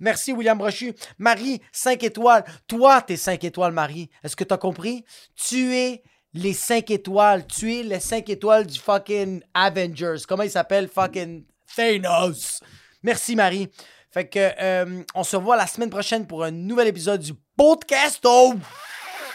[0.00, 0.94] Merci William Brochu.
[1.18, 2.44] Marie, 5 étoiles.
[2.66, 4.10] Toi, t'es 5 étoiles, Marie.
[4.22, 5.04] Est-ce que t'as compris?
[5.34, 6.02] Tu es
[6.34, 7.46] les 5 étoiles.
[7.46, 10.18] Tu es les 5 étoiles du fucking Avengers.
[10.28, 10.88] Comment il s'appelle?
[10.88, 11.44] Fucking
[11.74, 12.60] Thanos.
[13.02, 13.70] Merci Marie.
[14.16, 18.24] Fait que euh, on se voit la semaine prochaine pour un nouvel épisode du podcast.
[18.24, 18.54] Oh!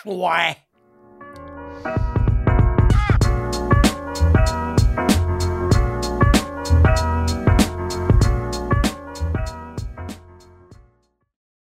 [0.06, 0.58] Ouais.